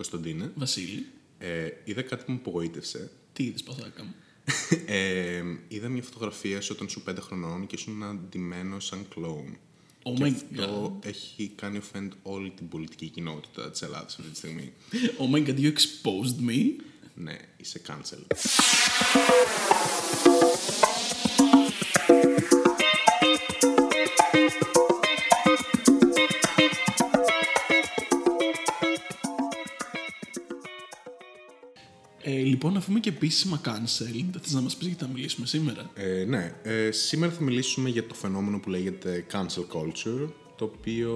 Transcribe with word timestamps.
Κωνσταντίνε. 0.00 0.52
Βασίλη, 0.54 1.06
Ε, 1.38 1.68
είδα 1.84 2.02
κάτι 2.02 2.24
που 2.24 2.32
με 2.32 2.38
απογοήτευσε. 2.40 3.10
τι 3.32 3.42
είδες 3.44 3.62
παθάκα 3.62 4.04
μου. 4.04 4.14
Ε, 4.86 5.42
είδα 5.68 5.88
μια 5.88 6.02
φωτογραφία 6.02 6.60
σου 6.60 6.72
όταν 6.76 6.88
σου 6.88 7.02
πέντε 7.02 7.20
χρονών 7.20 7.66
και 7.66 7.74
ήσουν 7.74 8.02
αντιμένο 8.02 8.80
σαν 8.80 9.06
κλόουν. 9.14 9.56
Oh 10.02 10.12
και 10.16 10.24
my 10.24 10.32
αυτό 10.58 10.98
έχει 11.02 11.52
κάνει 11.56 11.80
offend 11.92 12.08
όλη 12.22 12.50
την 12.50 12.68
πολιτική 12.68 13.08
κοινότητα 13.08 13.70
της 13.70 13.82
Ελλάδας 13.82 14.16
αυτή 14.18 14.30
τη 14.30 14.36
στιγμή. 14.36 14.72
Oh 15.18 15.34
my 15.34 15.46
god, 15.48 15.58
you 15.58 15.72
exposed 15.72 16.48
me. 16.50 16.82
ναι, 17.14 17.36
είσαι 17.56 17.80
cancel. 17.86 18.18
Ε, 32.80 32.82
λοιπόν, 32.82 32.90
αφού 32.90 32.90
είμαι 32.90 33.00
και 33.00 33.08
επίσημα 33.08 33.60
cancelled, 33.64 34.40
θες 34.42 34.52
να 34.52 34.60
μας 34.60 34.76
πεις 34.76 34.86
γιατί 34.86 35.04
θα 35.04 35.10
μιλήσουμε 35.10 35.46
σήμερα; 35.46 35.90
Ε, 35.94 36.24
ναι, 36.24 36.54
ε, 36.62 36.90
σήμερα 36.90 37.32
θα 37.32 37.42
μιλήσουμε 37.42 37.88
για 37.88 38.06
το 38.06 38.14
φαινόμενο 38.14 38.60
που 38.60 38.70
λέγεται 38.70 39.26
cancel 39.32 39.66
culture, 39.72 40.28
το 40.56 40.64
οποίο 40.64 41.14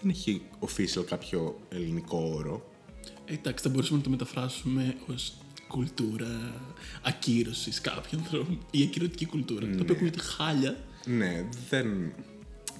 δεν 0.00 0.10
έχει 0.10 0.42
official 0.60 1.04
κάποιο 1.06 1.60
ελληνικό 1.68 2.32
όρο. 2.34 2.70
Ε, 3.24 3.34
εντάξει, 3.34 3.64
θα 3.64 3.70
μπορούσαμε 3.70 3.98
να 3.98 4.04
το 4.04 4.10
μεταφράσουμε 4.10 4.96
ως 5.06 5.36
κουλτούρα 5.68 6.54
ακύρωσης 7.02 7.80
κάποιου 7.80 8.18
ανθρώπου 8.18 8.58
ή 8.70 8.82
ακυρωτική 8.82 9.26
κουλτούρα. 9.26 9.66
Το 9.66 9.82
οποίο 9.82 9.94
ακούγεται 9.94 10.20
χάλια. 10.20 10.76
Ναι, 11.06 11.48
δεν, 11.68 12.12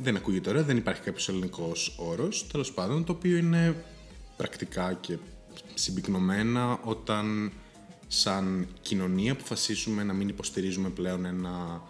δεν 0.02 0.16
ακούγεται 0.16 0.50
ωραία, 0.50 0.62
δεν 0.62 0.76
υπάρχει 0.76 1.02
κάποιος 1.02 1.28
ελληνικός 1.28 1.94
όρος, 1.98 2.46
τέλος 2.46 2.72
πάντων, 2.72 3.04
το 3.04 3.12
οποίο 3.12 3.36
είναι 3.36 3.84
πρακτικά 4.36 4.98
και 5.00 5.18
συμπυκνωμένα 5.74 6.80
όταν 6.84 7.52
σαν 8.06 8.66
κοινωνία 8.80 9.32
αποφασίσουμε 9.32 10.02
να 10.02 10.12
μην 10.12 10.28
υποστηρίζουμε 10.28 10.88
πλέον 10.88 11.24
ένα 11.24 11.82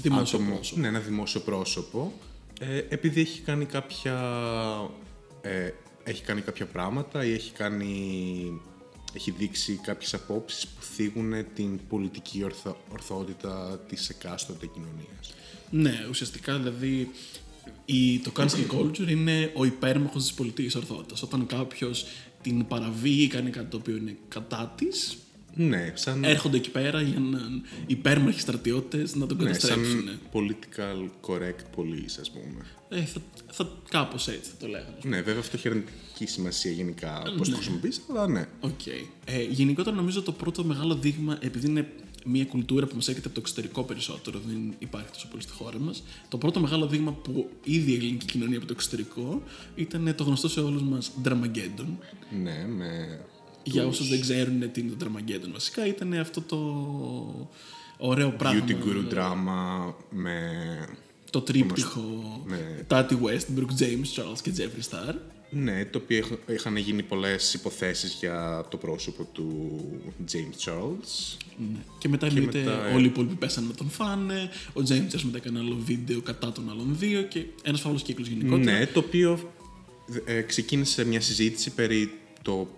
Δημόσιο 0.00 0.38
άτομο, 0.38 0.54
πρόσωπο. 0.54 0.80
ναι, 0.80 0.88
ένα 0.88 0.98
δημόσιο 0.98 1.40
πρόσωπο, 1.40 2.12
ε, 2.60 2.78
επειδή 2.88 3.20
έχει 3.20 3.40
κάνει 3.40 3.64
κάποια, 3.64 4.14
ε, 5.40 5.70
έχει 6.04 6.22
κάνει 6.22 6.40
κάποια 6.40 6.66
πράγματα 6.66 7.24
ή 7.24 7.32
έχει, 7.32 7.52
κάνει, 7.52 8.60
έχει 9.12 9.30
δείξει 9.30 9.80
κάποιες 9.82 10.14
απόψεις 10.14 10.66
που 10.66 10.82
θίγουν 10.82 11.32
την 11.54 11.80
πολιτική 11.88 12.44
ορθο, 12.44 12.76
ορθότητα 12.92 13.80
της 13.88 14.08
εκάστοτε 14.08 14.66
κοινωνίας. 14.66 15.34
Ναι, 15.70 16.06
ουσιαστικά 16.08 16.58
δηλαδή 16.58 17.10
η, 17.84 18.18
το 18.18 18.32
cancel 18.36 18.76
culture 18.76 19.08
είναι 19.08 19.52
ο 19.54 19.64
υπέρμαχος 19.64 20.22
της 20.22 20.32
πολιτικής 20.32 20.74
ορθότητας. 20.74 21.22
Όταν 21.22 21.46
κάποιος 21.46 22.06
την 22.42 22.66
παραβεί 22.66 23.10
ή 23.10 23.26
κάνει 23.26 23.50
κάτι 23.50 23.66
το 23.66 23.76
οποίο 23.76 23.96
είναι 23.96 24.16
κατά 24.28 24.74
της, 24.76 25.16
Ναι, 25.54 25.92
σαν, 25.94 26.24
έρχονται 26.24 26.56
εκεί 26.56 26.70
πέρα 26.70 27.00
για 27.00 27.18
να 27.18 27.40
υπέρμαχοι 27.86 28.40
στρατιώτες 28.40 29.14
να 29.14 29.26
τον 29.26 29.36
ναι, 29.36 29.44
καταστρέψουν. 29.44 30.04
σαν 30.04 30.18
political 30.32 31.30
correct 31.30 31.78
police, 31.80 32.16
ας 32.20 32.30
πούμε. 32.30 32.64
Ε, 32.88 33.00
θα, 33.04 33.20
θα, 33.50 33.68
κάπως 33.90 34.28
έτσι 34.28 34.50
θα 34.50 34.56
το 34.60 34.66
λέγαμε. 34.66 34.96
Ναι, 35.02 35.16
βέβαια 35.22 35.40
αυτό 35.40 35.56
έχει 35.56 35.68
αρνητική 35.68 36.26
σημασία 36.26 36.70
γενικά 36.72 37.22
πώς 37.36 37.48
Ναι. 37.48 37.54
το 37.54 37.60
χρησιμοποιείς, 37.60 38.00
αλλά 38.10 38.26
ναι. 38.28 38.44
Οκ. 38.60 38.86
Ε, 38.86 39.42
γενικότερα 39.50 39.96
νομίζω 39.96 40.22
το 40.22 40.32
πρώτο 40.32 40.64
μεγάλο 40.64 40.94
δείγμα, 40.94 41.38
επειδή 41.40 41.66
είναι 41.66 41.88
μια 42.24 42.44
κουλτούρα 42.44 42.86
που 42.86 42.94
μας 42.94 43.08
έρχεται 43.08 43.26
από 43.26 43.34
το 43.34 43.40
εξωτερικό 43.44 43.82
περισσότερο, 43.82 44.40
δεν 44.46 44.74
υπάρχει 44.78 45.10
τόσο 45.12 45.28
πολύ 45.30 45.42
στη 45.42 45.52
χώρα 45.52 45.78
μας, 45.78 46.02
το 46.28 46.38
πρώτο 46.38 46.60
μεγάλο 46.60 46.86
δείγμα 46.86 47.12
που 47.12 47.50
ήδη 47.64 47.92
η 47.92 47.94
ελληνική 47.94 48.26
κοινωνία 48.26 48.56
από 48.56 48.66
το 48.66 48.72
εξωτερικό 48.76 49.42
ήταν 49.74 50.14
το 50.16 50.24
γνωστό 50.24 50.48
σε 50.48 50.60
όλους 50.60 50.82
μας 50.82 51.12
Dramageddon. 51.24 51.86
Ναι, 52.42 52.66
με... 52.68 53.20
Για 53.62 53.86
όσους 53.86 54.08
δεν 54.08 54.20
ξέρουν 54.20 54.72
τι 54.72 54.80
είναι 54.80 54.92
το 54.98 55.06
Dramageddon 55.06 55.52
βασικά, 55.52 55.86
ήταν 55.86 56.12
αυτό 56.12 56.40
το 56.40 56.58
ωραίο 57.98 58.30
πράγμα. 58.30 58.64
Beauty 58.66 58.70
guru 58.70 59.14
drama 59.14 59.92
με... 60.10 60.40
Το 61.30 61.40
τρίπτυχο 61.40 62.42
Ναι. 62.46 62.84
Tati 62.88 63.12
Westbrook, 63.22 63.82
James 63.82 64.14
Charles 64.16 64.38
και 64.42 64.52
Jeffree 64.56 64.90
Star. 64.90 65.14
Ναι, 65.54 65.84
το 65.84 65.98
οποίο 66.02 66.16
έχ- 66.18 66.48
είχαν 66.58 66.76
γίνει 66.76 67.02
πολλές 67.02 67.54
υποθέσεις 67.54 68.12
για 68.20 68.64
το 68.70 68.76
πρόσωπο 68.76 69.24
του 69.32 69.80
James 70.32 70.64
Charles. 70.68 71.36
Ναι. 71.56 71.78
Και 71.98 72.08
μετά 72.08 72.26
εννοείται 72.26 72.58
μετά, 72.58 72.86
ε, 72.86 72.92
όλοι 72.94 73.02
οι 73.04 73.06
υπόλοιποι 73.06 73.34
πέσανε 73.34 73.66
να 73.66 73.74
τον 73.74 73.90
φάνε. 73.90 74.50
Ο 74.68 74.80
James 74.88 75.14
Charles 75.14 75.22
μετά 75.22 75.36
έκανε 75.36 75.58
άλλο 75.58 75.76
βίντεο 75.84 76.20
κατά 76.20 76.52
των 76.52 76.70
άλλων 76.70 76.96
δύο 76.98 77.22
και 77.22 77.44
ένας 77.62 77.80
φαύλος 77.80 78.02
κύκλος 78.02 78.28
γενικότερα. 78.28 78.78
Ναι, 78.78 78.86
το 78.86 78.98
οποίο 78.98 79.52
ε, 80.24 80.40
ξεκίνησε 80.40 81.04
μια 81.04 81.20
συζήτηση 81.20 81.70
περί 81.70 82.12
το 82.42 82.68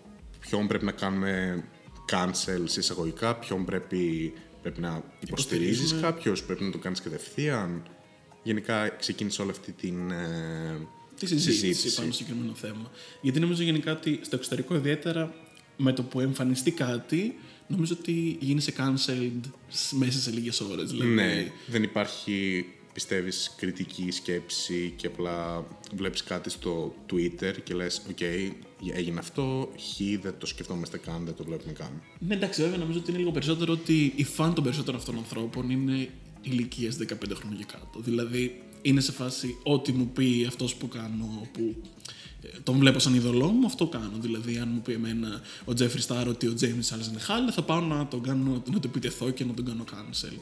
ποιον 0.41 0.67
πρέπει 0.67 0.85
να 0.85 0.93
κάνουμε 0.93 1.65
cancel 2.13 2.63
σε 2.65 2.81
εισαγωγικά, 2.81 3.35
ποιον 3.37 3.65
πρέπει, 3.65 4.33
πρέπει 4.63 4.81
να 4.81 5.03
υποστηρίζεις 5.21 5.69
Υποστηρίζουμε. 5.71 6.01
κάποιος, 6.01 6.43
πρέπει 6.45 6.65
να 6.65 6.71
το 6.71 6.79
κάνεις 6.79 7.01
κατευθείαν. 7.01 7.83
Γενικά 8.43 8.89
ξεκίνησε 8.89 9.43
όλη 9.43 9.51
αυτή 9.51 9.73
την 9.73 10.11
ε, 10.11 10.87
Τη 11.19 11.27
συζήτηση, 11.27 11.95
πάνω 11.95 12.13
στο 12.13 12.23
συγκεκριμένο 12.23 12.55
θέμα. 12.55 12.91
Γιατί 13.21 13.41
νομίζω 13.41 13.63
γενικά 13.63 13.93
ότι 13.93 14.19
στο 14.23 14.37
εξωτερικό 14.37 14.75
ιδιαίτερα 14.75 15.35
με 15.77 15.93
το 15.93 16.03
που 16.03 16.21
εμφανιστεί 16.21 16.71
κάτι, 16.71 17.35
νομίζω 17.67 17.97
ότι 18.01 18.37
γίνεσαι 18.41 18.73
cancelled 18.77 19.41
σ- 19.69 19.93
μέσα 19.93 20.19
σε 20.19 20.31
λίγες 20.31 20.61
ώρες. 20.61 20.91
Δηλαδή, 20.91 21.11
Ναι, 21.11 21.51
δεν 21.67 21.83
υπάρχει, 21.83 22.65
πιστεύεις, 22.93 23.55
κριτική 23.57 24.11
σκέψη 24.11 24.93
και 24.97 25.07
απλά 25.07 25.67
βλέπεις 25.97 26.23
κάτι 26.25 26.51
στο 26.51 26.95
Twitter 27.13 27.53
και 27.65 27.75
λες 27.75 28.03
«ΟΚ, 28.11 28.21
έγινε 28.95 29.19
αυτό, 29.19 29.73
χ, 29.79 30.21
δεν 30.23 30.35
το 30.39 30.47
σκεφτόμαστε 30.47 30.99
καν, 30.99 31.25
δεν 31.25 31.35
το 31.35 31.45
βλέπουμε 31.45 31.73
καν». 31.73 32.03
Ναι, 32.19 32.35
εντάξει, 32.35 32.63
βέβαια 32.63 32.79
νομίζω 32.79 32.99
ότι 32.99 33.11
είναι 33.11 33.19
λίγο 33.19 33.31
περισσότερο 33.31 33.73
ότι 33.73 34.13
οι 34.17 34.25
φαν 34.25 34.55
των 34.55 34.65
περισσότερων 34.65 35.01
αυτών 35.01 35.15
των 35.15 35.23
ανθρώπων 35.25 35.71
είναι 35.71 36.09
ηλικία 36.43 36.91
15 36.91 37.35
χρόνια 37.35 37.59
και 37.59 37.65
κάτω. 37.73 38.01
Δηλαδή 38.01 38.63
είναι 38.85 39.01
σε 39.01 39.13
φάση 39.13 39.57
ό,τι 39.63 39.93
μου 39.93 40.09
πει 40.09 40.45
αυτός 40.49 40.75
που 40.75 40.89
κάνω, 40.89 41.49
που 41.53 41.75
ε, 42.43 42.49
τον 42.63 42.79
βλέπω 42.79 42.99
σαν 42.99 43.15
ειδωλό 43.15 43.47
μου, 43.47 43.67
αυτό 43.67 43.87
κάνω. 43.87 44.13
Δηλαδή, 44.19 44.57
αν 44.59 44.69
μου 44.75 44.81
πει 44.81 44.93
εμένα 44.93 45.41
ο 45.65 45.75
Jeffree 45.75 46.01
Star 46.01 46.29
ότι 46.29 46.47
ο 46.47 46.55
James 46.55 46.93
Charles 46.93 47.05
είναι 47.11 47.19
χάλια, 47.21 47.53
θα 47.53 47.63
πάω 47.63 47.81
να 47.81 48.07
τον 48.07 48.23
κάνω, 48.23 48.63
να 48.73 48.81
το 48.81 48.89
επιτεθώ 48.89 49.31
και 49.31 49.45
να 49.45 49.55
τον 49.55 49.65
κάνω 49.65 49.85
cancel. 49.93 50.39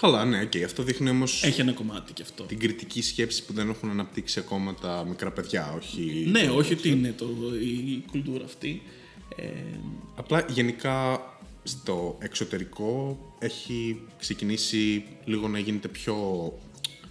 Καλά, 0.00 0.24
ναι, 0.24 0.40
οκ, 0.42 0.62
αυτό 0.64 0.82
δείχνει 0.82 1.10
όμως 1.10 1.42
Έχει 1.44 1.60
ένα 1.60 1.72
κομμάτι 1.72 2.12
κι 2.12 2.22
αυτό. 2.22 2.42
την 2.42 2.58
κριτική 2.58 3.02
σκέψη 3.02 3.44
που 3.44 3.52
δεν 3.52 3.68
έχουν 3.68 3.90
αναπτύξει 3.90 4.38
ακόμα 4.38 4.74
τα 4.74 5.04
μικρά 5.08 5.30
παιδιά, 5.32 5.72
όχι... 5.76 6.26
Ναι, 6.30 6.50
όχι 6.50 6.72
ότι 6.72 6.88
είναι 6.88 7.14
το, 7.18 7.26
η 7.60 8.04
κουλτούρα 8.10 8.44
αυτή. 8.44 8.82
Ε, 9.36 9.48
Απλά 10.14 10.46
γενικά 10.48 11.20
στο 11.62 12.18
εξωτερικό 12.20 13.18
έχει 13.38 14.00
ξεκινήσει 14.18 15.04
λίγο 15.24 15.48
να 15.48 15.58
γίνεται 15.58 15.88
πιο 15.88 16.14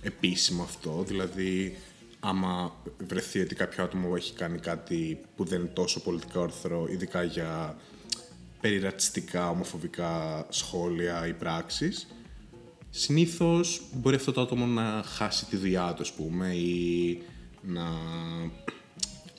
επίσημο 0.02 0.64
αυτό, 0.64 1.04
δηλαδή 1.08 1.78
άμα 2.20 2.76
βρεθεί 3.08 3.40
ότι 3.40 3.56
κάποιο 3.56 3.84
άτομο 3.84 4.14
έχει 4.16 4.34
κάνει 4.34 4.60
κάτι 4.60 5.22
που 5.36 5.44
δεν 5.44 5.60
είναι 5.60 5.70
τόσο 5.70 6.02
πολιτικά 6.02 6.40
όρθρο, 6.40 6.88
ειδικά 6.90 7.24
για 7.24 7.78
περιρατσιστικά, 8.62 9.50
ομοφοβικά 9.50 10.46
σχόλια 10.50 11.28
ή 11.28 11.34
πράξεις, 11.34 12.08
συνήθως 12.90 13.82
μπορεί 13.94 14.16
αυτό 14.16 14.32
το 14.32 14.42
άτομο 14.42 14.66
να 14.66 15.04
χάσει 15.06 15.46
τη 15.46 15.58
δουλειά 15.58 15.94
του, 15.94 16.02
ας 16.02 16.14
πούμε, 16.14 16.54
ή 16.54 17.22
να... 17.62 17.84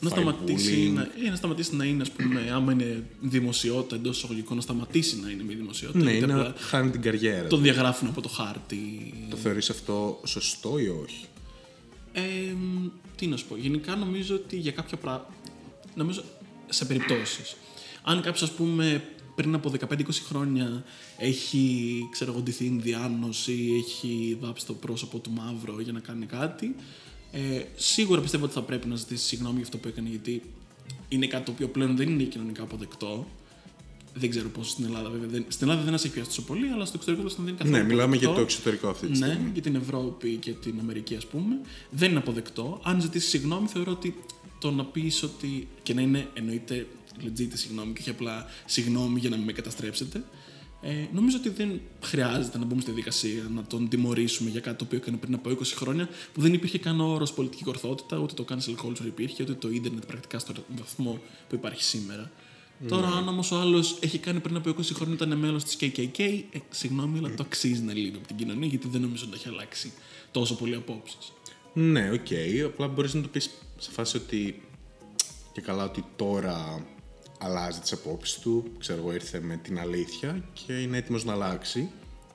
να 0.03 0.11
φάει 0.11 0.23
σταματήσει, 0.23 0.91
bullying. 0.91 0.95
να, 0.95 1.27
ή 1.27 1.29
να 1.29 1.37
σταματήσει 1.37 1.77
να 1.77 1.85
είναι, 1.85 2.03
ας 2.03 2.11
πούμε, 2.11 2.51
άμα 2.53 2.73
είναι 2.73 3.05
δημοσιότητα 3.21 3.95
εντός 3.95 4.17
εισαγωγικών, 4.17 4.57
να 4.57 4.63
σταματήσει 4.63 5.21
να 5.21 5.31
είναι 5.31 5.43
μη 5.43 5.55
δημοσιότητα. 5.55 6.05
Ναι, 6.05 6.11
γιατί 6.11 6.25
ή 6.25 6.35
να 6.35 6.41
απλά 6.41 6.55
χάνει 6.57 6.91
την 6.91 7.03
καριέρα. 7.03 7.49
Τον 7.49 7.63
διαγράφουν 7.63 8.09
από 8.09 8.21
το 8.21 8.29
χάρτη. 8.29 9.13
Το 9.31 9.37
θεωρείς 9.37 9.71
αυτό 9.71 10.21
σωστό 10.25 10.79
ή 10.79 10.89
όχι; 10.89 11.25
Ε, 12.13 12.21
μ, 12.55 12.87
τι 13.17 13.27
να 13.27 13.37
σου 13.37 13.47
πω. 13.47 13.57
Γενικά 13.57 13.97
νομίζω 13.97 14.35
ότι 14.35 14.57
για 14.57 14.73
κάποια 14.73 14.97
πράγματα. 14.97 15.35
Νομίζω 15.95 16.23
σε 16.69 16.85
περιπτώσεις. 16.85 17.57
Αν 18.03 18.21
κάποιος, 18.21 18.43
ας 18.43 18.51
πούμε, 18.51 19.05
πριν 19.35 19.55
από 19.55 19.71
15-20 19.71 20.23
χρόνια 20.29 20.85
έχει, 21.19 21.99
ξέρω 22.11 22.33
εγώ, 22.33 22.41
ντυθεί 22.41 22.65
Ινδιάνος 22.65 23.49
ή 23.49 23.85
έχει 23.85 24.37
βάψει 24.41 24.67
το 24.67 24.73
πρόσωπο 24.73 25.19
του 25.19 25.31
μαύρο 25.31 25.81
για 25.81 25.93
να 25.93 26.01
κάνει 26.01 26.27
κάτι, 26.27 26.75
ε, 27.33 27.63
σίγουρα 27.77 28.21
πιστεύω 28.21 28.45
ότι 28.45 28.55
θα 28.55 28.63
πρέπει 28.63 28.89
να 28.89 28.97
ζητήσεις 28.97 29.27
συγγνώμη 29.27 29.55
για 29.55 29.65
αυτό 29.65 29.79
που 29.79 29.89
έκανε, 29.89 30.09
γιατί 30.09 30.43
είναι 31.09 31.27
κάτι 31.27 31.45
το 31.45 31.51
οποίο 31.51 31.69
πλέον 31.69 31.97
δεν 31.97 32.09
είναι 32.09 32.23
κοινωνικά 32.23 32.63
αποδεκτό. 32.63 33.27
Δεν 34.15 34.31
ξέρω 34.31 34.49
πώς 34.49 34.71
στην 34.71 34.85
Ελλάδα, 34.85 35.11
βέβαια. 35.11 35.29
Δεν, 35.29 35.45
στην 35.49 35.69
Ελλάδα 35.69 35.85
δεν 35.85 35.95
μα 35.97 36.01
έχει 36.05 36.13
πιάσει 36.15 36.29
τόσο 36.29 36.43
πολύ, 36.43 36.69
αλλά 36.69 36.85
στο 36.85 36.97
εξωτερικό 36.97 37.29
δεν 37.29 37.47
είναι 37.47 37.57
καθόλου 37.57 37.77
Ναι, 37.77 37.83
μιλάμε 37.83 38.17
για 38.17 38.29
αποδεκτό. 38.29 38.35
το 38.35 38.41
εξωτερικό 38.41 38.89
αυτή 38.89 39.07
τη 39.07 39.17
στιγμή. 39.17 39.35
Ναι, 39.35 39.51
για 39.53 39.63
την 39.63 39.75
Ευρώπη 39.75 40.37
και 40.37 40.51
την 40.53 40.75
Αμερική, 40.81 41.17
ας 41.17 41.27
πούμε. 41.27 41.61
Δεν 41.91 42.11
είναι 42.11 42.19
αποδεκτό. 42.19 42.81
Αν 42.85 43.01
ζητήσεις 43.01 43.29
συγγνώμη, 43.31 43.67
θεωρώ 43.69 43.93
ότι 43.93 44.15
το 44.59 44.71
να 44.71 44.85
πεις 44.85 45.23
ότι. 45.23 45.69
και 45.83 45.95
να 45.95 46.01
είναι 46.01 46.29
εννοείται 46.35 46.87
legit 47.25 47.53
η 47.53 47.57
συγγνώμη 47.57 47.93
και 47.93 48.01
όχι 48.01 48.11
απλά 48.11 48.47
συγγνώμη 48.65 49.21
για 49.21 49.31
να 49.31 49.37
μην 49.37 49.45
με 49.45 49.53
καταστρέψετε. 49.53 50.25
Ε, 50.85 51.07
νομίζω 51.13 51.37
ότι 51.37 51.49
δεν 51.49 51.81
χρειάζεται 52.03 52.59
να 52.59 52.65
μπούμε 52.65 52.81
στη 52.81 52.91
διαδικασία 52.91 53.49
να 53.55 53.63
τον 53.63 53.89
τιμωρήσουμε 53.89 54.51
για 54.51 54.61
κάτι 54.61 54.77
το 54.77 54.85
οποίο 54.85 54.99
έκανε 54.99 55.17
πριν 55.17 55.35
από 55.35 55.51
20 55.51 55.57
χρόνια, 55.65 56.09
που 56.33 56.41
δεν 56.41 56.55
υπήρχε 56.55 56.79
καν 56.79 57.01
ο 57.01 57.05
όρος 57.05 57.33
πολιτική 57.33 57.63
ορθότητα, 57.67 58.19
ούτε 58.19 58.35
το 58.35 58.45
cancel 58.49 58.87
culture 58.87 59.07
υπήρχε, 59.07 59.43
ούτε 59.43 59.55
το 59.55 59.71
ίντερνετ 59.71 60.05
πρακτικά 60.05 60.39
στον 60.39 60.57
βαθμό 60.77 61.21
που 61.49 61.55
υπάρχει 61.55 61.83
σήμερα. 61.83 62.31
Τώρα, 62.89 63.09
αν 63.09 63.29
όμως 63.29 63.45
ο 63.53 63.57
άλλος 63.57 63.99
έχει 64.01 64.19
κάνει 64.19 64.41
πριν 64.41 64.57
από 64.57 64.71
20 64.71 64.83
χρόνια, 64.93 65.15
ήταν 65.15 65.39
μέλος 65.39 65.65
της 65.65 65.77
KKK, 65.81 66.19
ε, 66.51 66.59
συγγνώμη, 66.71 67.19
αλλά 67.19 67.35
το 67.35 67.43
αξίζει 67.47 67.83
να 67.83 67.93
λείπει 67.93 68.17
από 68.17 68.27
την 68.27 68.37
κοινωνία, 68.37 68.69
γιατί 68.69 68.89
δεν 68.89 69.01
νομίζω 69.01 69.25
ότι 69.27 69.35
έχει 69.35 69.49
αλλάξει 69.49 69.93
τόσο 70.31 70.55
πολύ 70.55 70.75
απόψεις. 70.75 71.33
Ναι, 71.73 72.11
οκ. 72.11 72.27
Απλά 72.65 72.89
μπορείς 72.89 73.15
να 73.15 73.23
το 73.23 73.29
πεις 73.29 73.51
σε 73.79 73.91
φάση 73.91 74.17
ότι. 74.17 74.63
και 75.53 75.61
καλά 75.61 75.85
ότι 75.85 76.05
τώρα 76.17 76.87
αλλάζει 77.43 77.81
τις 77.81 77.93
απόψεις 77.93 78.39
του. 78.39 78.65
Ξέρω 78.79 78.99
εγώ, 79.01 79.13
ήρθε 79.13 79.41
με 79.41 79.57
την 79.57 79.79
αλήθεια 79.79 80.45
και 80.67 80.73
είναι 80.73 80.97
έτοιμος 80.97 81.25
να 81.25 81.33
αλλάξει. 81.33 81.91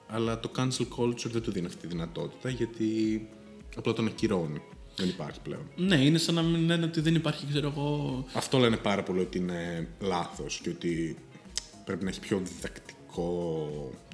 Αλλά 0.09 0.39
το 0.39 0.51
cancel 0.57 0.85
culture 0.97 1.29
δεν 1.31 1.41
του 1.41 1.51
δίνει 1.51 1.65
αυτή 1.65 1.79
τη 1.79 1.87
δυνατότητα 1.87 2.49
γιατί 2.49 3.27
απλά 3.75 3.93
τον 3.93 4.07
ακυρώνει. 4.07 4.61
Δεν 4.95 5.07
υπάρχει 5.09 5.39
πλέον. 5.43 5.61
Ναι, 5.75 5.95
είναι 5.95 6.17
σαν 6.17 6.35
να 6.35 6.41
μην 6.41 6.65
λένε 6.65 6.85
ότι 6.85 7.01
δεν 7.01 7.15
υπάρχει, 7.15 7.45
ξέρω 7.49 7.67
εγώ. 7.75 8.25
Αυτό 8.33 8.57
λένε 8.57 8.77
πάρα 8.77 9.03
πολύ 9.03 9.19
ότι 9.19 9.37
είναι 9.37 9.87
λάθος 9.99 10.59
και 10.63 10.69
ότι 10.69 11.17
πρέπει 11.85 12.03
να 12.03 12.09
έχει 12.09 12.19
πιο 12.19 12.41
διδακτικό 12.43 13.69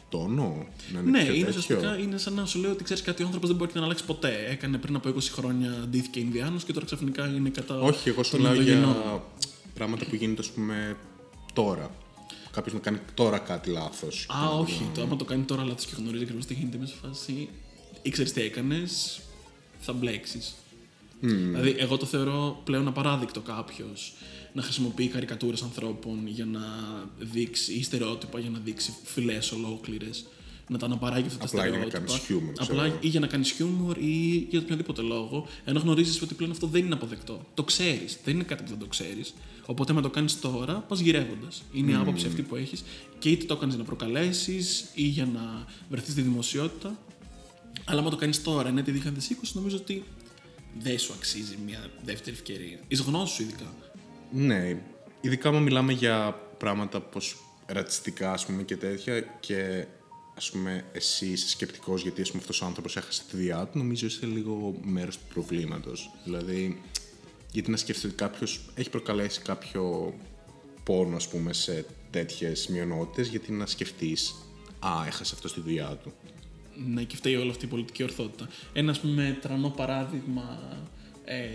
τόνο. 0.10 0.66
Να 0.94 1.00
είναι 1.00 1.10
Ναι, 1.10 1.24
πιο 1.24 1.34
είναι 1.34 1.46
τέτοιο. 1.46 1.60
ουσιαστικά 1.60 1.98
είναι 1.98 2.18
σαν 2.18 2.34
να 2.34 2.46
σου 2.46 2.60
λέει 2.60 2.72
ότι 2.72 2.84
ξέρεις 2.84 3.04
κάτι 3.04 3.22
ο 3.22 3.26
άνθρωπος 3.26 3.50
δεν 3.50 3.58
μπορεί 3.58 3.72
να 3.74 3.84
αλλάξει 3.84 4.06
ποτέ. 4.06 4.46
Έκανε 4.50 4.78
πριν 4.78 4.96
από 4.96 5.10
20 5.10 5.20
χρόνια 5.32 5.72
αντίθηκε 5.84 6.20
Ινδιάνο 6.20 6.58
και 6.66 6.74
τώρα 6.74 6.86
ξαφνικά 6.86 7.28
είναι 7.28 7.50
κατά. 7.50 7.80
Όχι, 7.80 8.10
εγώ 8.10 8.24
σου 8.24 8.32
των 8.32 8.40
μιλάω 8.40 8.54
για 8.62 8.74
Ινδογενών. 8.74 9.22
Πράγματα 9.74 10.06
που 10.06 10.16
γίνεται, 10.16 10.42
ας 10.42 10.50
πούμε, 10.50 10.98
τώρα. 11.54 11.92
Κάποιος 12.52 12.74
να 12.74 12.80
κάνει 12.80 13.00
τώρα 13.14 13.38
κάτι 13.38 13.70
λάθος. 13.70 14.28
Α, 14.30 14.50
όχι. 14.50 14.90
Το 14.94 15.02
άμα 15.02 15.16
το 15.16 15.26
κάνει 15.26 15.44
τώρα 15.44 15.64
λάθος 15.64 15.86
και 15.86 15.94
γνωρίζει 15.98 16.24
ακριβώς 16.24 16.46
τι 16.46 16.54
γίνεται 16.54 16.78
μέσα 16.78 16.94
σε 16.94 17.00
φάση. 17.08 17.50
ήξερες 18.02 18.32
τι 18.32 18.42
έκανες, 18.42 19.22
θα 19.80 19.94
μπλέξεις. 19.94 20.56
Δηλαδή, 21.20 21.76
εγώ 21.78 21.98
το 21.98 22.06
θεωρώ 22.06 22.62
πλέον 22.64 22.88
απαράδεικτο 22.88 23.42
κάποιος 23.42 24.14
να 24.54 24.62
χρησιμοποιεί 24.62 25.08
καρικατούρες 25.08 25.62
ανθρώπων 25.62 26.28
για 26.28 26.46
να 26.46 26.62
δείξει 27.20 27.74
ή 27.74 27.84
στερεότυπα 27.84 28.40
για 28.40 28.50
να 28.50 28.60
δείξει 28.60 28.94
φυλές 29.04 29.52
ολόκληρες. 29.52 30.26
Να 30.68 30.78
τα 30.78 30.86
αναπαράγει 30.86 31.28
αυτά 31.28 31.38
τα 31.40 31.46
Απλά 31.46 31.68
για 31.68 31.78
να 31.78 31.86
στερεότυπα. 31.86 31.98
κάνεις 32.14 32.26
χιούμορ, 32.26 32.54
ξέρω 32.54 32.70
Απλά 32.72 32.86
εγώ. 32.86 32.98
ή 33.02 33.08
για 33.08 33.20
να 33.20 33.28
κάνεις 33.28 33.52
χιούμορ 33.52 33.98
ή 33.98 34.48
για 34.50 34.60
οποιοδήποτε 34.60 35.02
λόγο. 35.02 35.48
Ενώ 35.66 35.80
γνωρίζεις 35.80 36.22
ότι 36.22 36.34
πλέον 36.34 36.52
αυτό 36.52 36.68
δεν 36.68 36.86
είναι 36.86 36.94
αποδεκτό. 36.94 37.46
Το 37.54 37.64
ξέρεις. 37.64 38.18
Δεν 38.24 38.34
είναι 38.34 38.44
κάτι 38.44 38.64
που 38.64 38.70
δεν 38.70 38.78
το 38.80 38.86
ξέρεις. 38.86 39.34
Οπότε 39.66 39.94
με 39.94 40.02
το 40.02 40.10
κάνεις 40.10 40.40
τώρα, 40.40 40.74
πας 40.74 41.00
γυρεύοντας. 41.00 41.64
Είναι 41.74 41.92
η 41.92 41.96
άποψη 41.96 42.28
αυτή 42.28 42.42
που 42.42 42.56
έχεις 42.56 42.84
και 43.20 43.30
είτε 43.30 43.46
το 43.46 43.54
έκανε 43.54 43.70
για 43.72 43.80
να 43.80 43.84
προκαλέσεις 43.88 44.86
ή 44.94 45.04
για 45.04 45.26
να 45.26 45.66
βρεθείς 45.90 46.12
στη 46.12 46.22
δημοσιότητα. 46.22 46.98
Αλλά 47.86 48.00
άμα 48.00 48.10
το 48.10 48.16
κάνεις 48.16 48.42
τώρα, 48.44 48.72
ναι, 48.72 48.84
τη 48.84 48.92
2020, 48.92 49.54
νομίζω 49.54 49.76
ότι 49.78 50.04
δεν 50.80 51.00
σου 51.00 51.14
αξίζει 51.18 51.58
μια 51.66 51.90
δεύτερη 52.04 52.36
ευκαιρία. 52.36 52.80
Εις 52.88 53.00
γνώση 53.00 53.34
σου, 53.34 53.42
ειδικά. 53.42 53.74
Ναι, 54.32 54.82
ειδικά 55.22 55.50
όταν 55.50 55.62
μιλάμε 55.64 55.94
για 55.94 56.40
πράγματα 56.58 57.02
πως 57.02 57.36
ρατσιστικά 57.66 58.32
ας 58.32 58.46
πούμε 58.46 58.64
και 58.64 58.78
τέτοια 58.78 59.20
και 59.40 59.86
ας 60.38 60.52
πούμε 60.52 60.86
εσύ 60.92 61.26
είσαι 61.26 61.50
σκεπτικός 61.50 62.02
γιατί 62.02 62.22
ας 62.22 62.30
πούμε 62.30 62.42
αυτός 62.42 62.62
ο 62.62 62.66
άνθρωπος 62.66 62.98
έχασε 62.98 63.24
τη 63.24 63.38
δουλειά 63.38 63.68
του 63.68 63.78
νομίζω 63.78 64.06
είσαι 64.06 64.26
λίγο 64.26 64.76
μέρος 64.84 65.18
του 65.18 65.24
προβλήματος. 65.34 66.12
Δηλαδή 66.24 66.82
γιατί 67.52 67.72
να 67.72 67.78
σκέφτεσαι 67.78 68.08
ότι 68.08 68.16
κάποιος 68.16 68.62
έχει 68.76 68.90
προκαλέσει 68.90 69.42
κάποιο 69.42 70.14
πόνο 70.84 71.16
ας 71.16 71.28
πούμε 71.28 71.54
σε 71.54 71.86
τέτοιες 72.12 72.68
μειονότητες 72.68 73.28
γιατί 73.28 73.52
να 73.52 73.66
σκεφτείς 73.66 74.36
α, 74.80 75.06
έχασε 75.08 75.32
αυτός 75.36 75.54
τη 75.54 75.62
δουλειά 75.62 76.00
του. 76.04 76.14
Ναι, 76.88 77.04
και 77.04 77.16
φταίει 77.16 77.36
όλη 77.36 77.50
αυτή 77.50 77.66
η 77.66 77.68
πολιτική 77.68 78.04
ορθότητα. 78.04 78.48
Ένα, 78.74 78.92
ας 78.92 79.00
πούμε, 79.00 79.38
τρανό 79.42 79.70
παράδειγμα 79.70 80.60
ε, 81.26 81.48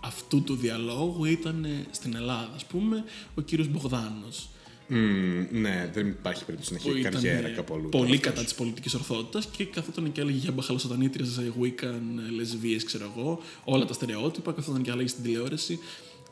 αυτού 0.00 0.42
του 0.42 0.56
διαλόγου 0.56 1.24
ήταν 1.24 1.64
ε, 1.64 1.86
στην 1.90 2.14
Ελλάδα, 2.14 2.50
ας 2.54 2.64
πούμε, 2.64 3.04
ο 3.34 3.40
κύριος 3.40 3.68
Μπογδάνος. 3.68 4.48
Μμμ, 4.88 5.46
ναι, 5.50 5.90
δεν 5.92 6.06
υπάρχει 6.08 6.44
περίπτωση 6.44 6.72
να 6.72 6.78
που 6.78 6.88
έχει 6.88 6.98
ήταν 6.98 7.12
καριέρα 7.12 7.48
ε, 7.48 7.50
κάπου 7.50 7.74
αλλού. 7.74 7.88
πολύ 7.88 8.06
τώρα 8.06 8.16
κατά 8.18 8.30
αυτός. 8.30 8.44
της 8.44 8.54
πολιτικής 8.54 8.94
ορθότητας 8.94 9.46
και 9.46 9.64
καθόταν 9.64 10.12
και 10.12 10.20
έλεγε 10.20 10.38
για 10.38 10.52
μπαχαλοσατανίτριες, 10.52 11.36
ε, 11.36 11.52
Wiccan, 11.60 12.00
ε, 12.28 12.30
λεσβείες, 12.34 12.84
ξέρω 12.84 13.12
εγώ, 13.16 13.40
όλα 13.64 13.84
τα 13.84 13.92
στερεότυπα, 13.92 14.52
καθόταν 14.52 14.82
και 14.82 14.90
έλεγε 14.90 15.08
στην 15.08 15.22
τηλεόραση. 15.22 15.78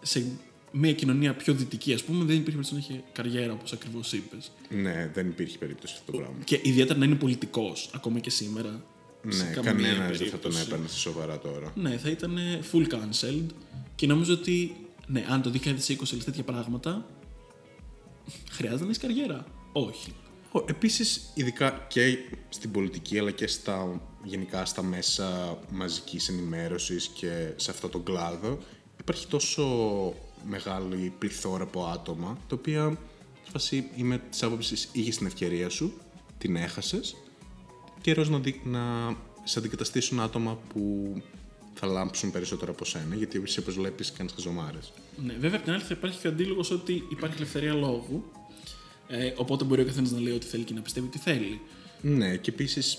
Σε 0.03 0.25
μια 0.73 0.93
κοινωνία 0.93 1.35
πιο 1.35 1.55
δυτική, 1.55 1.93
ας 1.93 2.03
πούμε, 2.03 2.19
δεν 2.25 2.37
υπήρχε 2.37 2.59
περίπτωση 2.59 2.73
να 2.75 2.79
έχει 2.79 3.05
καριέρα, 3.13 3.53
όπως 3.53 3.73
ακριβώς 3.73 4.13
είπες. 4.13 4.53
Ναι, 4.71 5.11
δεν 5.15 5.27
υπήρχε 5.27 5.59
περίπτωση 5.59 5.95
αυτό 5.99 6.13
το 6.13 6.19
πράγμα. 6.19 6.37
Και 6.45 6.61
ιδιαίτερα 6.63 6.99
να 6.99 7.05
είναι 7.05 7.15
πολιτικός, 7.15 7.91
ακόμα 7.95 8.19
και 8.19 8.31
σήμερα. 8.31 8.85
σε 9.29 9.45
Ναι, 9.45 9.51
καμία 9.51 9.73
κανένας 9.73 10.19
δεν 10.19 10.29
θα 10.29 10.39
τον 10.39 10.41
περίπτωση. 10.41 10.63
έπαιρνε 10.67 10.89
σε 10.89 10.99
σοβαρά 10.99 11.39
τώρα. 11.39 11.73
Ναι, 11.77 11.97
θα 11.97 12.11
ήταν 12.11 12.39
full 12.73 12.87
cancelled 12.87 13.47
και 13.95 14.07
νομίζω 14.07 14.33
ότι 14.33 14.77
ναι, 15.07 15.25
αν 15.29 15.43
το 15.43 15.51
2020 15.51 16.15
λες 16.15 16.25
τέτοια 16.25 16.43
πράγματα, 16.43 17.07
χρειάζεται 18.51 18.83
να 18.83 18.87
έχεις 18.87 18.99
καριέρα. 18.99 19.45
Όχι. 19.73 20.15
Επίσης, 20.67 21.31
ειδικά 21.35 21.87
και 21.89 22.19
στην 22.49 22.71
πολιτική 22.71 23.19
αλλά 23.19 23.31
και 23.31 23.47
στα, 23.47 24.01
γενικά 24.25 24.65
στα 24.65 24.83
μέσα 24.83 25.59
μαζικής 25.71 26.29
ενημέρωσης 26.29 27.09
και 27.09 27.53
σε 27.57 27.71
αυτό 27.71 27.89
τον 27.89 28.03
κλάδο 28.03 28.59
υπάρχει 29.01 29.27
τόσο 29.27 29.65
μεγάλη 30.49 31.13
πληθώρα 31.19 31.63
από 31.63 31.85
άτομα 31.85 32.39
τα 32.49 32.57
οποία 32.59 32.99
σε 33.43 33.51
φάση 33.51 33.89
είμαι 33.97 34.19
της 34.31 34.43
άποψης 34.43 34.89
είχες 34.93 35.17
την 35.17 35.27
ευκαιρία 35.27 35.69
σου, 35.69 35.93
την 36.39 36.57
έχασες 36.57 37.17
καιρός 38.01 38.29
να, 38.29 38.39
δι- 38.39 38.65
να 38.65 39.17
σε 39.45 39.59
αντικαταστήσουν 39.59 40.21
άτομα 40.21 40.59
που 40.73 41.15
θα 41.75 41.87
λάμψουν 41.87 42.31
περισσότερο 42.31 42.73
από 42.73 42.85
σένα 42.85 43.15
γιατί 43.15 43.43
εσύ 43.45 43.59
όπως 43.59 43.75
βλέπεις 43.75 44.13
κάνεις 44.13 44.33
χαζομάρες. 44.33 44.93
Ναι, 45.25 45.33
βέβαια 45.33 45.59
απ' 45.59 45.65
την 45.65 45.73
άλλη 45.73 45.83
θα 45.83 45.95
υπάρχει 45.95 46.21
και 46.21 46.27
ο 46.27 46.31
αντίλογος 46.31 46.71
ότι 46.71 47.07
υπάρχει 47.11 47.37
ελευθερία 47.37 47.75
λόγου. 47.75 48.25
Ε, 49.09 49.33
οπότε 49.37 49.65
μπορεί 49.65 49.83
ο 49.83 49.85
καθένας 49.85 50.11
να 50.11 50.21
λέει 50.21 50.33
ό,τι 50.33 50.47
θέλει 50.47 50.65
και 50.65 50.75
να 50.75 50.81
πιστεύει 50.81 51.07
τι 51.07 51.19
θέλει. 51.19 51.61
Ναι, 52.01 52.37
και 52.37 52.51
επίσης 52.51 52.99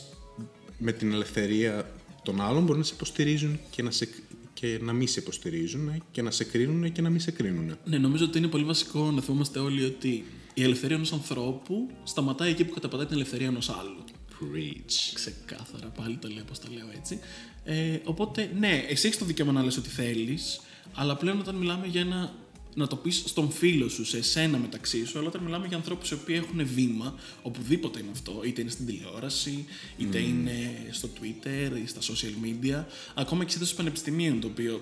με 0.78 0.92
την 0.92 1.14
ελευθερία 1.14 1.92
των 2.24 2.42
άλλων 2.42 2.64
μπορεί 2.64 2.78
να 2.78 2.84
σε 2.84 2.94
υποστηρίζουν 2.94 3.60
και 3.70 3.84
να, 3.84 3.92
σε, 3.92 4.10
και 4.54 4.80
να 4.82 4.94
μην 4.94 5.08
σε 5.08 5.20
υποστηρίζουν 5.20 6.04
και 6.12 6.22
να 6.22 6.32
σε 6.32 6.44
κρίνουν 6.44 6.92
και 6.92 7.02
να 7.02 7.10
μην 7.10 7.20
σε 7.20 7.32
κρίνουν. 7.32 7.78
Ναι, 7.86 7.98
νομίζω 7.98 8.26
ότι 8.26 8.38
είναι 8.38 8.48
πολύ 8.48 8.64
βασικό 8.64 9.12
να 9.12 9.22
θυμόμαστε 9.22 9.60
όλοι 9.60 9.84
ότι 9.84 10.26
η 10.54 10.64
ελευθερία 10.64 10.96
ενός 10.96 11.14
ανθρώπου 11.14 11.90
σταματάει 12.04 12.50
εκεί 12.50 12.66
που 12.66 12.74
καταπατάει 12.74 13.06
την 13.06 13.16
ελευθερία 13.16 13.48
ενός 13.48 13.70
άλλου. 13.70 14.04
Preach. 14.40 15.12
Ξεκάθαρα, 15.14 15.88
πάλι 15.88 16.18
το 16.18 16.28
λέω 16.28 16.44
πώς 16.44 16.60
το 16.60 16.68
λέω 16.74 16.86
έτσι. 16.98 17.20
Ε, 17.64 18.00
οπότε, 18.04 18.52
ναι, 18.60 18.86
εσύ 18.90 19.08
έχεις 19.08 19.20
το 19.20 19.26
δικαίωμα 19.26 19.52
να 19.52 19.64
λες 19.64 19.78
ό,τι 19.78 19.90
θέλεις, 19.90 20.62
αλλά 20.94 21.16
πλέον 21.16 21.40
όταν 21.40 21.56
μιλάμε 21.56 21.88
για 21.88 22.02
ένα. 22.02 22.34
να 22.76 22.88
το 22.88 22.96
πεις 22.96 23.24
στον 23.26 23.52
φίλο 23.52 23.90
σου, 23.90 24.06
σε 24.06 24.18
εσένα 24.18 24.58
μεταξύ 24.58 25.06
σου, 25.06 25.20
αλλά 25.20 25.28
όταν 25.28 25.42
μιλάμε 25.44 25.68
για 25.68 25.78
ανθρώπους 25.78 26.12
οι 26.12 26.14
οποίοι 26.14 26.42
έχουν 26.44 26.68
βήμα, 26.68 27.16
οπουδήποτε 27.42 28.00
είναι 28.00 28.12
αυτό, 28.12 28.42
είτε 28.46 28.62
είναι 28.62 28.70
στην 28.70 28.86
τηλεόραση, 28.86 29.66
είτε 29.98 30.20
είναι 30.20 30.88
στο 30.92 31.10
Twitter 31.20 31.72
ή 31.84 31.88
στα 31.88 32.00
social 32.02 32.46
media, 32.46 32.84
ακόμα 33.16 33.44
και 33.44 33.52
σε 33.52 33.58
θέσει 33.58 33.76
πανεπιστημίων, 33.76 34.40
το 34.40 34.48
οποίο. 34.48 34.82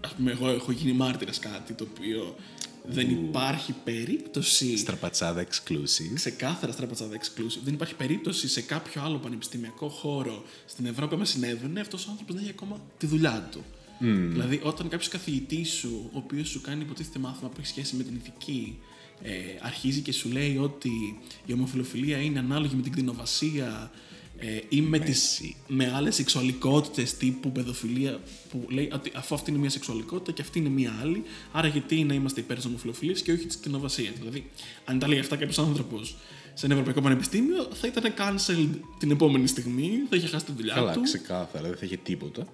Α 0.00 0.08
πούμε, 0.08 0.30
εγώ 0.30 0.48
έχω 0.48 0.72
γίνει 0.72 0.92
μάρτυρας 0.92 1.38
κάτι 1.38 1.72
το 1.72 1.86
οποίο 1.92 2.36
δεν 2.84 3.10
υπάρχει 3.10 3.74
περίπτωση 3.84 4.76
Στραπατσάδα 4.76 5.46
exclusive. 5.46 6.14
ξεκάθαρα 6.14 6.72
στραπατσάδα 6.72 7.16
exclusive. 7.16 7.60
Δεν 7.64 7.74
υπάρχει 7.74 7.94
περίπτωση 7.94 8.48
σε 8.48 8.60
κάποιο 8.60 9.02
άλλο 9.02 9.18
πανεπιστημιακό 9.18 9.88
χώρο 9.88 10.44
στην 10.66 10.86
Ευρώπη 10.86 11.16
να 11.16 11.24
συνέβαινε 11.24 11.80
αυτός 11.80 12.06
ο 12.06 12.10
άνθρωπος 12.10 12.34
να 12.34 12.40
έχει 12.40 12.50
ακόμα 12.50 12.80
τη 12.98 13.06
δουλειά 13.06 13.48
του. 13.50 13.64
Δηλαδή, 14.04 14.60
όταν 14.62 14.88
κάποιος 14.88 15.08
καθηγητής 15.08 15.72
σου, 15.72 16.10
ο 16.12 16.18
οποίος 16.18 16.48
σου 16.48 16.60
κάνει 16.60 16.82
υποτίθεται 16.82 17.18
μάθημα 17.18 17.48
που 17.48 17.56
έχει 17.58 17.68
σχέση 17.68 17.96
με 17.96 18.02
την 18.02 18.14
ηθική, 18.14 18.78
ε, 19.22 19.32
αρχίζει 19.60 20.00
και 20.00 20.12
σου 20.12 20.28
λέει 20.28 20.56
ότι 20.56 21.20
η 21.46 21.52
ομοφιλοφιλία 21.52 22.18
είναι 22.18 22.38
ανάλογη 22.38 22.74
με 22.74 22.82
την 22.82 22.92
κτηνοβασία 22.92 23.90
ε, 24.44 24.60
ή 24.68 24.80
με, 24.80 24.98
τις, 24.98 25.40
με 25.66 25.92
άλλες 25.94 26.14
σεξουαλικότητες 26.14 27.16
τύπου 27.16 27.52
παιδοφιλία 27.52 28.20
που 28.50 28.66
λέει 28.70 28.90
ότι 28.94 29.12
αφού 29.14 29.34
αυτή 29.34 29.50
είναι 29.50 29.58
μια 29.58 29.70
σεξουαλικότητα 29.70 30.32
και 30.32 30.42
αυτή 30.42 30.58
είναι 30.58 30.68
μια 30.68 30.98
άλλη, 31.02 31.22
άρα 31.52 31.68
γιατί 31.68 32.04
να 32.04 32.14
είμαστε 32.14 32.40
υπέρ 32.40 32.56
της 32.56 32.64
ομοφιλοφιλίας 32.64 33.22
και 33.22 33.32
όχι 33.32 33.46
της 33.46 33.56
κτηνοβασίας. 33.58 34.14
Δηλαδή, 34.18 34.50
αν 34.84 34.98
τα 34.98 35.08
λέει 35.08 35.18
αυτά 35.18 35.36
κάποιος 35.36 35.58
άνθρωπος 35.58 36.16
σε 36.54 36.64
ένα 36.64 36.74
ευρωπαϊκό 36.74 37.00
πανεπιστήμιο, 37.00 37.68
θα 37.72 37.86
ήταν 37.86 38.14
cancelled 38.16 38.80
την 38.98 39.10
επόμενη 39.10 39.46
στιγμή, 39.46 39.90
θα 40.08 40.16
είχε 40.16 40.26
χάσει 40.26 40.44
τη 40.44 40.52
δουλειά 40.52 40.74
Καλά, 40.74 40.92
του. 40.92 41.00
ξεκάθαρα, 41.00 41.68
δεν 41.68 41.76
θα 41.76 41.84
είχε 41.84 41.96
τίποτα. 41.96 42.46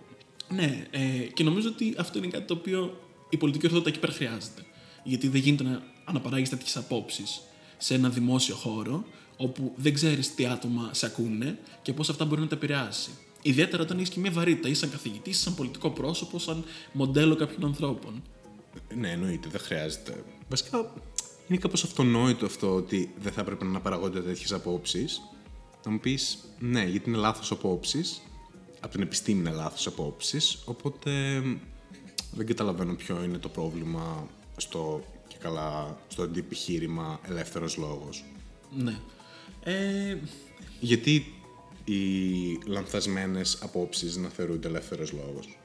Ναι, 0.49 0.87
ε, 0.91 0.99
και 1.35 1.45
νομίζω 1.45 1.69
ότι 1.69 1.95
αυτό 1.99 2.19
είναι 2.19 2.27
κάτι 2.27 2.45
το 2.45 2.55
οποίο 2.55 3.01
η 3.29 3.37
πολιτική 3.37 3.67
ορθότητα 3.67 3.91
εκεί 3.91 3.99
πέρα 3.99 4.13
χρειάζεται. 4.13 4.63
Γιατί 5.05 5.29
δεν 5.29 5.41
γίνεται 5.41 5.63
να 5.63 5.83
αναπαράγεις 6.05 6.49
τέτοιες 6.49 6.77
απόψεις 6.77 7.41
σε 7.79 7.95
ένα 7.95 8.09
δημόσιο 8.09 8.55
χώρο, 8.55 9.05
όπου 9.41 9.73
δεν 9.77 9.95
ξέρεις 9.95 10.35
τι 10.35 10.47
άτομα 10.47 10.91
σε 10.93 11.07
ακούνε 11.07 11.59
και 11.83 11.93
πώς 11.93 12.09
αυτά 12.09 12.25
μπορεί 12.25 12.41
να 12.41 12.47
τα 12.47 12.55
επηρεάσει. 12.55 13.11
Ιδιαίτερα 13.43 13.83
όταν 13.83 13.97
έχεις 13.97 14.09
και 14.11 14.21
μια 14.21 14.31
βαρύτητα, 14.31 14.69
ή 14.69 14.75
σαν 14.75 14.91
καθηγητή, 14.91 15.31
ή 15.31 15.33
σαν 15.33 15.55
πολιτικό 15.55 15.91
πρόσωπο, 15.91 16.39
σαν 16.39 16.65
μοντέλο 16.93 17.37
κάποιων 17.37 17.65
ανθρώπων. 17.65 18.23
Ναι, 18.95 19.11
εννοείται, 19.11 19.49
δεν 19.49 19.61
χρειάζεται. 19.61 20.25
Βασικά, 20.49 20.93
είναι 21.49 21.59
κάπως 21.59 21.85
αυτονόητο 21.85 22.47
αυτό 22.47 22.75
ότι 22.75 23.15
δεν 23.19 23.33
θα 23.33 23.41
έπρεπε 23.41 23.65
να 23.65 23.81
παραγόνται 23.81 24.23
τέτοιες 24.23 24.53
απόψεις. 24.53 25.21
Να 25.85 25.91
μου 25.91 26.01
πεις, 26.01 26.39
ναι, 26.59 26.85
γιατί 26.85 27.09
είναι 27.09 27.19
λάθος 27.19 27.51
απόψεις, 27.51 28.23
από 28.81 28.93
την 28.93 29.03
επιστήμη 29.03 29.39
είναι 29.39 29.51
λάθος 29.51 29.87
απόψεις, 29.87 30.63
οπότε 30.65 31.43
δεν 32.33 32.47
καταλαβαίνω 32.47 32.95
ποιο 32.95 33.23
είναι 33.25 33.39
το 33.39 33.49
πρόβλημα 33.49 34.27
στο, 34.57 35.05
και 35.29 35.37
καλά, 35.41 35.99
στο 36.09 36.23
αντιεπιχείρημα 36.23 37.21
ελεύθερος 37.29 37.77
λόγος. 37.77 38.25
Ναι. 38.77 38.99
Ε, 39.63 40.17
Γιατί 40.81 41.33
οι 41.85 41.99
λανθασμένες 42.67 43.59
απόψεις 43.63 44.17
να 44.17 44.29
θεωρούνται 44.29 44.69
ελεύθερος 44.69 45.13
λόγος; 45.13 45.59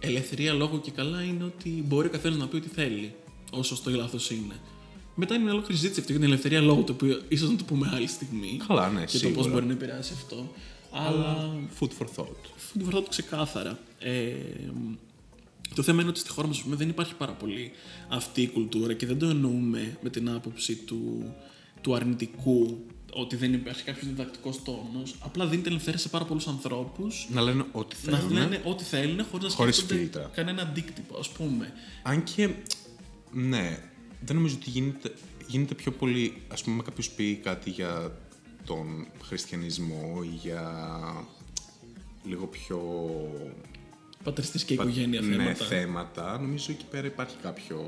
ελευθερία 0.00 0.52
λόγου 0.52 0.80
και 0.80 0.90
καλά 0.90 1.22
είναι 1.22 1.44
ότι 1.44 1.68
μπορεί 1.68 2.06
ο 2.06 2.10
καθένας 2.10 2.38
να 2.38 2.46
πει 2.48 2.56
ό,τι 2.56 2.68
θέλει, 2.68 3.14
όσο 3.52 3.76
στο 3.76 3.90
λάθος 3.90 4.30
είναι. 4.30 4.54
Μετά 5.14 5.34
είναι 5.34 5.42
μια 5.42 5.52
ολόκληρη 5.52 5.74
συζήτηση 5.76 6.00
αυτή 6.00 6.12
για 6.12 6.20
την 6.20 6.30
ελευθερία 6.30 6.60
λόγου, 6.60 6.84
το 6.84 6.92
οποίο 6.92 7.20
ίσως 7.28 7.50
να 7.50 7.56
το 7.56 7.64
πούμε 7.64 7.90
άλλη 7.94 8.06
στιγμή. 8.06 8.60
Καλά, 8.68 8.88
ναι, 8.90 9.04
Και 9.04 9.18
το 9.18 9.28
πώς 9.28 9.32
σίγουρα. 9.34 9.48
μπορεί 9.52 9.66
να 9.66 9.72
επηρεάσει 9.72 10.12
αυτό. 10.14 10.52
Αλλά 10.92 11.54
Food 11.80 11.88
for 11.98 12.06
thought. 12.16 12.36
το 12.78 12.84
βρω 12.84 13.02
ξεκάθαρα. 13.02 13.78
Ε, 13.98 14.32
το 15.74 15.82
θέμα 15.82 16.00
είναι 16.00 16.10
ότι 16.10 16.18
στη 16.18 16.28
χώρα 16.30 16.46
μας 16.46 16.56
ας 16.56 16.62
πούμε, 16.62 16.76
δεν 16.76 16.88
υπάρχει 16.88 17.14
πάρα 17.14 17.32
πολύ 17.32 17.70
αυτή 18.08 18.42
η 18.42 18.48
κουλτούρα 18.48 18.92
και 18.92 19.06
δεν 19.06 19.18
το 19.18 19.26
εννοούμε 19.26 19.98
με 20.02 20.10
την 20.10 20.30
άποψη 20.30 20.74
του, 20.76 21.32
του 21.82 21.94
αρνητικού 21.94 22.84
ότι 23.14 23.36
δεν 23.36 23.52
υπάρχει 23.52 23.82
κάποιος 23.82 24.06
διδακτικός 24.06 24.62
τόνος. 24.62 25.14
Απλά 25.24 25.46
δίνεται 25.46 25.68
ελευθερία 25.68 25.98
σε 25.98 26.08
πάρα 26.08 26.24
πολλούς 26.24 26.46
ανθρώπους 26.46 27.26
Να 27.30 27.40
λένε 27.40 27.64
ό,τι 27.72 27.96
να 28.10 28.18
θέλουν. 28.18 28.32
λένε 28.32 28.60
ό,τι 28.64 28.84
θέλουν 28.84 29.24
χωρίς 29.30 29.48
να 29.48 29.54
Χωρίς 29.54 29.76
σκέφτονται 29.76 30.00
φίλτρα. 30.00 30.30
κανένα 30.34 30.62
αντίκτυπο, 30.62 31.18
ας 31.18 31.28
πούμε. 31.28 31.72
Αν 32.02 32.22
και, 32.24 32.48
ναι, 33.32 33.78
δεν 34.20 34.36
νομίζω 34.36 34.56
ότι 34.60 34.70
γίνεται, 34.70 35.14
γίνεται 35.46 35.74
πιο 35.74 35.92
πολύ, 35.92 36.42
ας 36.48 36.62
πούμε, 36.62 36.82
κάποιος 36.82 37.10
πει 37.10 37.34
κάτι 37.36 37.70
για 37.70 38.16
τον 38.64 39.06
χριστιανισμό 39.22 40.20
ή 40.24 40.34
για 40.42 40.70
λίγο 42.24 42.46
πιο 42.46 42.80
Πατριστής 44.24 44.64
και 44.64 44.74
οικογένεια 44.74 45.20
ναι, 45.20 45.36
θέματα. 45.36 45.64
θέματα, 45.64 46.38
νομίζω 46.40 46.66
εκεί 46.72 46.84
πέρα 46.90 47.06
υπάρχει 47.06 47.36
κάποιο... 47.42 47.78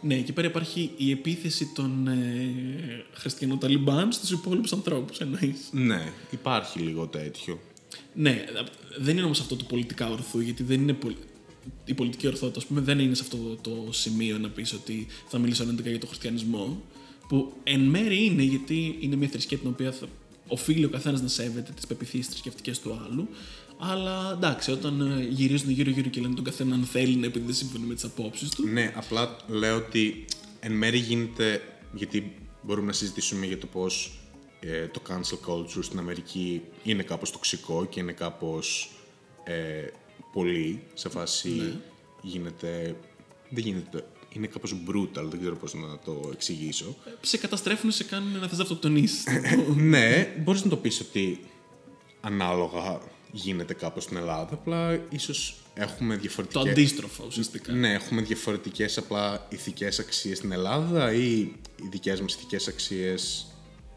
Ναι, 0.00 0.14
εκεί 0.14 0.32
πέρα 0.32 0.46
υπάρχει 0.46 0.90
η 0.96 1.10
επίθεση 1.10 1.72
των 1.74 2.08
ε, 2.08 3.04
χριστιανών 3.12 3.58
Ταλιμπάν 3.58 4.12
στους 4.12 4.30
υπόλοιπους 4.30 4.72
ανθρώπους, 4.72 5.18
εννοείς. 5.18 5.68
Ναι, 5.72 6.12
υπάρχει 6.30 6.78
λίγο 6.78 7.06
τέτοιο. 7.06 7.60
Ναι, 8.14 8.44
δεν 8.98 9.16
είναι 9.16 9.24
όμως 9.24 9.40
αυτό 9.40 9.56
το 9.56 9.64
πολιτικά 9.64 10.10
ορθού, 10.10 10.40
γιατί 10.40 10.62
δεν 10.62 10.80
είναι 10.80 10.92
πολ- 10.92 11.16
η 11.84 11.94
πολιτική 11.94 12.26
ορθότητα, 12.26 12.58
ας 12.58 12.66
πούμε, 12.66 12.80
δεν 12.80 12.98
είναι 12.98 13.14
σε 13.14 13.22
αυτό 13.22 13.58
το 13.60 13.92
σημείο 13.92 14.38
να 14.38 14.48
πεις 14.48 14.72
ότι 14.72 15.06
θα 15.28 15.38
μιλήσω 15.38 15.62
αρνητικά 15.62 15.90
για 15.90 15.98
τον 15.98 16.08
χριστιανισμό. 16.08 16.82
Που 17.28 17.52
εν 17.62 17.80
μέρει 17.80 18.24
είναι, 18.24 18.42
γιατί 18.42 18.96
είναι 19.00 19.16
μια 19.16 19.28
θρησκεία 19.28 19.58
την 19.58 19.68
οποία 19.68 19.92
θα 19.92 20.06
οφείλει 20.48 20.84
ο 20.84 20.88
καθένας 20.88 21.22
να 21.22 21.28
σέβεται 21.28 21.72
τις 21.72 21.86
πεπιθήσεις 21.86 22.26
θρησκευτικές 22.26 22.80
του 22.80 23.00
άλλου. 23.06 23.28
Αλλά 23.78 24.32
εντάξει, 24.32 24.70
όταν 24.70 25.00
ε, 25.00 25.24
γυρίζουν 25.24 25.70
γύρω-γύρω 25.70 26.08
και 26.08 26.20
λένε 26.20 26.34
τον 26.34 26.44
καθένα 26.44 26.74
αν 26.74 26.82
θέλει 26.84 27.16
να 27.16 27.26
επειδή 27.26 27.44
δεν 27.44 27.54
συμφωνεί 27.54 27.86
με 27.86 27.94
τις 27.94 28.04
απόψεις 28.04 28.48
του. 28.48 28.66
Ναι, 28.66 28.92
απλά 28.96 29.36
λέω 29.46 29.76
ότι 29.76 30.24
εν 30.60 30.72
μέρει 30.72 30.98
γίνεται, 30.98 31.62
γιατί 31.94 32.34
μπορούμε 32.62 32.86
να 32.86 32.92
συζητήσουμε 32.92 33.46
για 33.46 33.58
το 33.58 33.66
πώς 33.66 34.18
ε, 34.60 34.86
το 34.86 35.00
cancel 35.08 35.50
culture 35.50 35.84
στην 35.84 35.98
Αμερική 35.98 36.62
είναι 36.82 37.02
κάπως 37.02 37.30
τοξικό 37.30 37.86
και 37.86 38.00
είναι 38.00 38.12
κάπως 38.12 38.90
ε, 39.44 39.86
πολύ, 40.32 40.82
σε 40.94 41.08
φάση 41.08 41.80
γίνεται, 42.22 42.96
δεν 43.48 43.64
γίνεται, 43.64 44.06
είναι 44.28 44.46
κάπως 44.46 44.74
brutal, 44.88 45.24
δεν 45.24 45.40
ξέρω 45.40 45.56
πώς 45.56 45.74
να 45.74 45.98
το 46.04 46.30
εξηγήσω. 46.32 46.96
Σε 47.20 47.36
καταστρέφουν, 47.36 47.90
σε 47.90 48.04
κάνουν 48.04 48.38
να 48.38 48.48
θες 48.48 48.58
να 48.58 48.62
αυτοκτονήσεις. 48.62 49.24
ναι, 49.92 50.34
μπορείς 50.38 50.64
να 50.64 50.70
το 50.70 50.76
πεις 50.76 51.00
ότι 51.00 51.40
ανάλογα 52.20 53.00
γίνεται 53.32 53.74
κάπως 53.74 54.02
στην 54.02 54.16
Ελλάδα, 54.16 54.54
απλά 54.54 55.00
ίσως 55.10 55.56
έχουμε 55.74 56.14
το 56.14 56.20
διαφορετικές... 56.20 56.70
αντίστροφο 56.70 57.24
ουσιαστικά. 57.26 57.72
Ναι, 57.72 57.92
έχουμε 57.92 58.22
διαφορετικές 58.22 58.98
απλά 58.98 59.46
ηθικές 59.48 59.98
αξίες 59.98 60.38
στην 60.38 60.52
Ελλάδα 60.52 61.12
ή 61.12 61.38
οι 61.76 61.88
δικές 61.90 62.20
μας 62.20 62.34
ηθικές 62.34 62.68
αξίες 62.68 63.46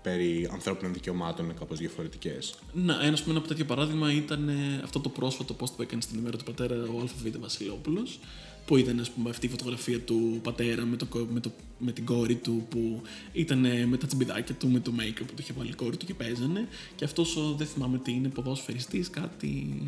περί 0.02 0.50
ανθρώπινων 0.52 0.94
δικαιωμάτων 0.94 1.46
είναι 1.46 1.54
κάπως 1.60 1.78
διαφορετικές; 1.78 2.54
Να, 2.74 3.04
ένας, 3.04 3.20
πούμε, 3.22 3.32
ένα 3.32 3.40
από 3.40 3.48
τέτοιο 3.48 3.66
παράδειγμα 3.66 4.14
ήταν 4.14 4.50
ε, 4.50 4.82
αυτό 4.84 5.00
το 5.00 5.10
πρόσφατο 5.10 5.56
post 5.60 5.72
που 5.76 5.82
έκανε 5.82 6.02
στην 6.02 6.20
ημέρα 6.20 6.38
του 6.38 6.44
πατέρα 6.44 6.76
ο 6.76 7.00
ΑΒ 7.02 7.40
Βασιλόπουλος. 7.40 8.20
Που 8.66 8.78
ήταν 8.78 9.00
ας 9.00 9.10
πούμε, 9.12 9.30
αυτή 9.30 9.46
η 9.46 9.50
φωτογραφία 9.50 10.00
του 10.00 10.40
πατέρα 10.44 10.86
με, 10.86 10.96
το, 10.98 11.06
κο- 11.06 11.28
με, 11.34 11.40
το, 11.40 11.52
με 11.78 11.92
την 11.92 12.06
κόρη 12.06 12.36
του 12.36 12.66
που 12.70 13.02
ήταν 13.34 13.66
ε, 13.66 13.86
με 13.86 13.98
τα 13.98 14.08
τσιμπιδάκια 14.08 14.56
του, 14.56 14.68
με 14.70 14.80
το 14.80 14.92
make-up 15.00 15.14
που 15.18 15.26
το 15.26 15.38
είχε 15.40 15.54
βάλει 15.58 15.70
η 15.70 15.74
κόρη 15.74 15.98
του 15.98 16.06
και 16.06 16.14
παίζανε. 16.14 16.68
Και 16.96 17.06
αυτός 17.06 17.56
δεν 17.58 17.68
θυμάμαι 17.68 17.98
τι 17.98 18.12
είναι, 18.12 18.28
ποδόσφαιριστής, 18.30 19.10
κάτι. 19.10 19.82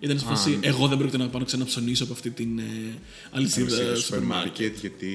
Ήταν 0.00 0.18
σε 0.18 0.24
φάση, 0.24 0.58
εγώ 0.60 0.88
δεν 0.88 0.98
πρόκειται 0.98 1.18
να 1.18 1.28
πάω 1.28 1.38
να 1.40 1.46
ξαναψωνίσω 1.46 2.04
από 2.04 2.12
αυτή 2.12 2.30
την 2.30 2.58
ε, 2.58 2.62
αλυσίδα 3.30 3.64
Αλυσίδα 3.66 3.76
σούπερ 3.76 3.96
σούπερ 3.96 4.20
μάρκετ. 4.22 4.46
μάρκετ 4.60 4.78
γιατί 4.80 5.10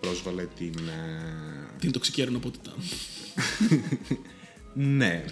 πρόσβαλε 0.00 0.46
την... 0.58 0.74
ε, 0.78 1.76
Την 1.78 1.92
τοξική 1.92 2.22
αρνοπότητα. 2.22 2.74
Ναι. 4.74 5.24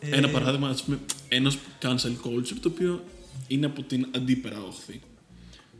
Ένα 0.00 0.28
παράδειγμα, 0.28 0.68
ας 0.68 0.82
πούμε, 0.82 0.98
ενός 1.28 1.58
cancel 1.82 2.12
culture 2.26 2.56
το 2.60 2.68
οποίο 2.68 3.04
είναι 3.46 3.66
από 3.66 3.82
την 3.82 4.06
αντίπερα 4.14 4.62
όχθη. 4.62 5.00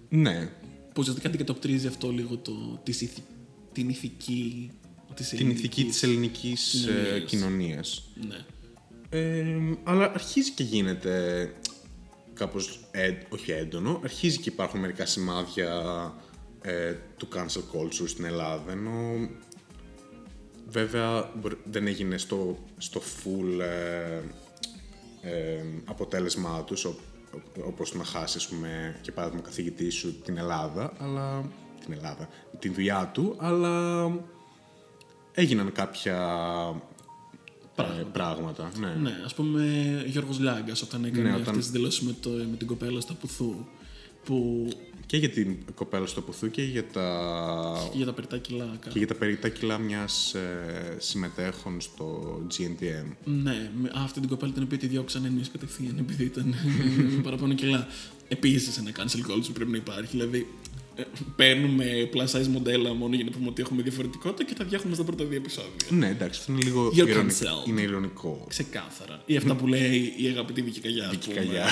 Ναι. 0.08 0.48
που 0.86 0.94
ουσιαστικά 0.98 1.28
αντικατοπτρίζει 1.28 1.86
αυτό 1.86 2.10
λίγο 2.10 2.36
το, 2.38 2.80
της 2.82 3.00
ηθι- 3.00 3.24
την 3.72 3.88
ηθική 3.88 4.70
της 5.14 5.28
Την 5.28 5.50
ηθική 5.50 5.80
ελληνικής- 5.80 5.86
της 5.92 6.02
ελληνικής 6.02 6.86
ε, 6.86 7.20
κοινωνίας. 7.26 7.30
κοινωνίας. 7.30 8.08
Ναι. 8.28 8.44
Ε, 9.18 9.44
αλλά 9.84 10.04
αρχίζει 10.14 10.50
και 10.50 10.62
γίνεται 10.62 11.52
κάπως, 12.34 12.80
έντ- 12.90 13.32
όχι 13.32 13.50
έντονο, 13.50 14.00
αρχίζει 14.04 14.38
και 14.38 14.48
υπάρχουν 14.48 14.80
μερικά 14.80 15.06
σημάδια 15.06 15.72
ε, 16.62 16.94
του 17.16 17.28
cancel 17.34 17.62
culture 17.78 18.08
στην 18.08 18.24
Ελλάδα, 18.24 18.72
ενώ 18.72 19.28
βέβαια 20.68 21.30
μπορ- 21.40 21.58
δεν 21.64 21.86
έγινε 21.86 22.18
στο, 22.18 22.58
στο 22.78 23.00
full 23.00 23.60
ε, 23.60 24.20
ε, 25.30 25.64
αποτέλεσμά 25.84 26.64
τους, 26.64 26.84
ο- 26.84 26.88
ο- 26.88 27.13
όπως 27.66 27.94
να 27.94 28.04
χάσει, 28.04 28.36
ας 28.36 28.48
πούμε, 28.48 28.98
και 29.00 29.12
παράδειγμα 29.12 29.42
ο 29.44 29.46
καθηγητής 29.48 29.94
σου 29.94 30.20
την 30.20 30.36
Ελλάδα, 30.38 30.92
αλλά 30.98 31.50
την 31.84 31.92
Ελλάδα, 31.92 32.28
την 32.58 32.74
δουλειά 32.74 33.10
του, 33.14 33.34
αλλά 33.38 34.04
έγιναν 35.32 35.72
κάποια 35.72 36.16
πράγματα. 37.74 38.10
πράγματα 38.12 38.70
ναι. 38.78 38.94
ναι, 38.94 39.12
ας 39.24 39.34
πούμε 39.34 39.64
Γιώργος 40.06 40.38
Λάγκας 40.38 40.82
όταν 40.82 41.04
έκανε 41.04 41.22
Ναι, 41.22 41.28
αυτές 41.30 41.46
όταν- 41.46 41.58
τις 41.58 41.70
δηλώσεις 41.70 42.00
με, 42.00 42.14
το, 42.20 42.30
με 42.30 42.56
την 42.56 42.66
κοπέλα 42.66 43.00
στα 43.00 43.14
Πουθού 43.14 43.54
που 44.24 44.68
Και 45.06 45.16
για 45.16 45.30
την 45.30 45.56
κοπέλα 45.74 46.06
στο 46.06 46.20
Πουθού 46.20 46.50
και 46.50 46.62
για 46.62 46.84
τα, 46.84 47.90
για 47.92 48.04
τα 48.04 48.12
περιτά 48.12 48.38
κιλά 48.38 48.78
και 48.88 48.98
για 48.98 49.06
τα 49.06 49.14
περιτά 49.14 49.48
κιλά 49.48 49.78
μιας 49.78 50.34
ε, 50.34 50.96
συμμετέχων 50.98 51.80
στο 51.80 52.38
GNTM. 52.50 53.12
Ναι, 53.24 53.70
με, 53.80 53.88
α, 53.88 54.02
αυτή 54.02 54.20
την 54.20 54.28
κοπέλα 54.28 54.52
την 54.52 54.62
οποία 54.62 54.78
τη 54.78 54.86
διώξαν 54.86 55.24
εννοείς 55.24 55.50
κατευθείαν 55.50 55.98
επειδή 55.98 56.24
ήταν 56.24 56.54
με 57.14 57.22
παραπάνω 57.26 57.54
κιλά. 57.54 57.86
Επίσης 58.28 58.78
ένα 58.78 58.90
cancel 58.90 59.30
culture 59.30 59.52
πρέπει 59.54 59.70
να 59.70 59.76
υπάρχει. 59.76 60.10
Δηλαδή, 60.10 60.38
ε, 60.38 60.83
παίρνουμε 61.36 61.84
plus 62.14 62.26
size 62.40 62.46
μοντέλα 62.46 62.94
μόνο 62.94 63.14
για 63.14 63.24
να 63.24 63.30
πούμε 63.30 63.48
ότι 63.48 63.62
έχουμε 63.62 63.82
διαφορετικότητα 63.82 64.44
και 64.44 64.54
τα 64.54 64.64
διάχουμε 64.64 64.94
στα 64.94 65.04
πρώτα 65.04 65.24
δύο 65.24 65.36
επεισόδια. 65.36 65.70
Ναι, 65.88 66.08
εντάξει, 66.08 66.40
αυτό 66.40 66.52
είναι 66.52 66.62
λίγο 66.62 66.88
You're 66.88 67.08
ηρωνικό. 67.08 67.36
cancelled. 67.38 67.68
Είναι 67.68 67.80
ηρωνικό. 67.80 68.44
Ξεκάθαρα. 68.48 69.22
Ή 69.26 69.36
αυτά 69.36 69.54
που 69.54 69.66
λέει 69.66 70.14
η 70.16 70.26
αγαπητή 70.26 70.62
Βίκη 70.62 70.80
Καγιά. 70.80 71.04
ας 71.04 71.10
Βίκη 71.10 71.28
πούμε. 71.28 71.40
Καγιά. 71.40 71.66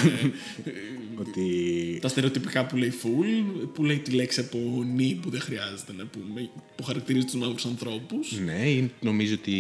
ότι 1.21 1.99
Τα 2.01 2.09
στερεοτυπικά 2.09 2.67
που 2.67 2.77
λέει 2.77 2.93
full, 3.03 3.69
που 3.75 3.85
λέει 3.85 3.99
τη 3.99 4.11
λέξη 4.11 4.41
από 4.41 4.59
νη 4.95 5.19
που 5.23 5.31
δεν 5.31 5.41
χρειάζεται 5.41 5.93
να 5.97 6.07
πούμε, 6.07 6.51
που 6.77 6.83
χαρακτηρίζει 6.83 7.25
τους 7.25 7.35
μαύρους 7.35 7.65
ανθρώπους. 7.65 8.39
ναι, 8.45 8.69
ή 8.71 8.91
νομίζω 9.01 9.35
ότι 9.35 9.53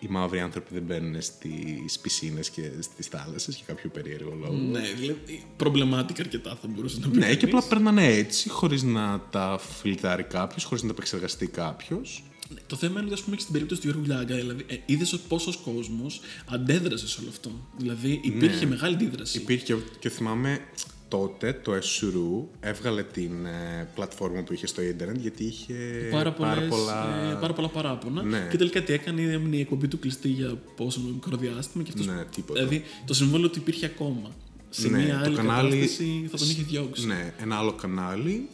οι 0.00 0.06
μαύροι 0.08 0.40
άνθρωποι 0.40 0.68
δεν 0.74 0.82
μπαίνουν 0.82 1.22
στις 1.22 1.98
πισίνες 2.02 2.50
και 2.50 2.62
στις 2.80 3.06
θάλασσες 3.06 3.54
για 3.54 3.64
κάποιο 3.66 3.90
περίεργο 3.90 4.36
λόγο. 4.40 4.54
Ναι, 4.56 4.80
δηλαδή 4.98 5.42
προβλημάτικα 5.56 6.22
αρκετά 6.22 6.58
θα 6.62 6.68
μπορούσε 6.68 6.98
να 7.00 7.08
πει. 7.08 7.18
Ναι, 7.18 7.26
και 7.26 7.36
κανείς. 7.36 7.54
απλά 7.54 7.62
περνάνε 7.68 8.06
έτσι, 8.06 8.48
χωρίς 8.48 8.82
να 8.82 8.99
τα 9.30 9.58
φιλτράρει 9.80 10.22
κάποιος, 10.22 10.64
χωρίς 10.64 10.82
να 10.82 10.88
τα 10.88 10.94
επεξεργαστεί 10.96 11.46
κάποιος. 11.46 12.24
Ναι, 12.54 12.60
Το 12.66 12.76
θέμα 12.76 12.92
είναι 12.98 13.04
ότι, 13.04 13.14
ας 13.14 13.22
πούμε, 13.22 13.36
και 13.36 13.42
στην 13.42 13.52
περίπτωση 13.54 13.80
του 13.80 13.88
Γιώργου 13.88 14.06
Λάγκα, 14.08 14.34
δηλαδή, 14.34 14.64
ε, 14.68 14.76
είδες 14.86 15.18
πόσος 15.28 15.56
κόσμος 15.56 16.20
αντέδρασε 16.46 17.08
σε 17.08 17.20
όλο 17.20 17.28
αυτό. 17.30 17.50
Δηλαδή, 17.78 18.20
υπήρχε 18.24 18.66
μεγάλη 18.66 18.94
αντίδραση. 18.94 19.38
Υπήρχε 19.38 19.76
και 19.98 20.08
θυμάμαι 20.08 20.60
τότε 21.08 21.52
το 21.64 21.74
Εσουρού 21.74 22.48
έβγαλε 22.60 23.02
την 23.02 23.46
ε, 23.46 23.88
πλατφόρμα 23.94 24.42
που 24.42 24.52
είχε 24.52 24.66
στο 24.66 24.82
ίντερνετ 24.82 25.20
γιατί 25.20 25.44
είχε 25.44 25.74
Πάρα, 26.10 26.32
πολλές, 26.32 26.68
πολλά... 26.68 27.30
ε, 27.30 27.34
πάρα 27.40 27.52
πολλά 27.52 27.68
παράπονα. 27.68 28.22
Ναι. 28.22 28.46
Και 28.50 28.56
τελικά 28.56 28.82
τι 28.82 28.92
έκανε, 28.92 29.22
έμεινε 29.22 29.56
η 29.56 29.60
εκπομπή 29.60 29.88
του 29.88 29.98
κλειστή 29.98 30.28
για 30.28 30.54
πόσο 30.76 31.00
μικρό 31.00 31.36
διάστημα. 31.36 31.84
Και 31.84 31.90
αυτός, 31.94 32.06
Ναι, 32.06 32.24
τίποτα. 32.34 32.64
Δηλαδή, 32.64 32.84
το 33.06 33.14
συμβόλαιο 33.14 33.48
του 33.50 33.58
υπήρχε 33.58 33.86
ακόμα. 33.86 34.30
Σε 34.70 34.88
Ναι, 34.88 34.98
μια 35.04 35.18
το 35.18 35.24
άλλη 35.24 35.36
κανάλι- 35.36 35.70
κατάσταση 35.70 36.28
θα 36.30 36.36
τον 36.36 36.48
είχε 36.50 36.62
διώξει. 36.62 37.06
Ναι, 37.06 37.34
ένα 37.40 37.56
άλλο 37.56 37.72
κανάλι 37.72 38.48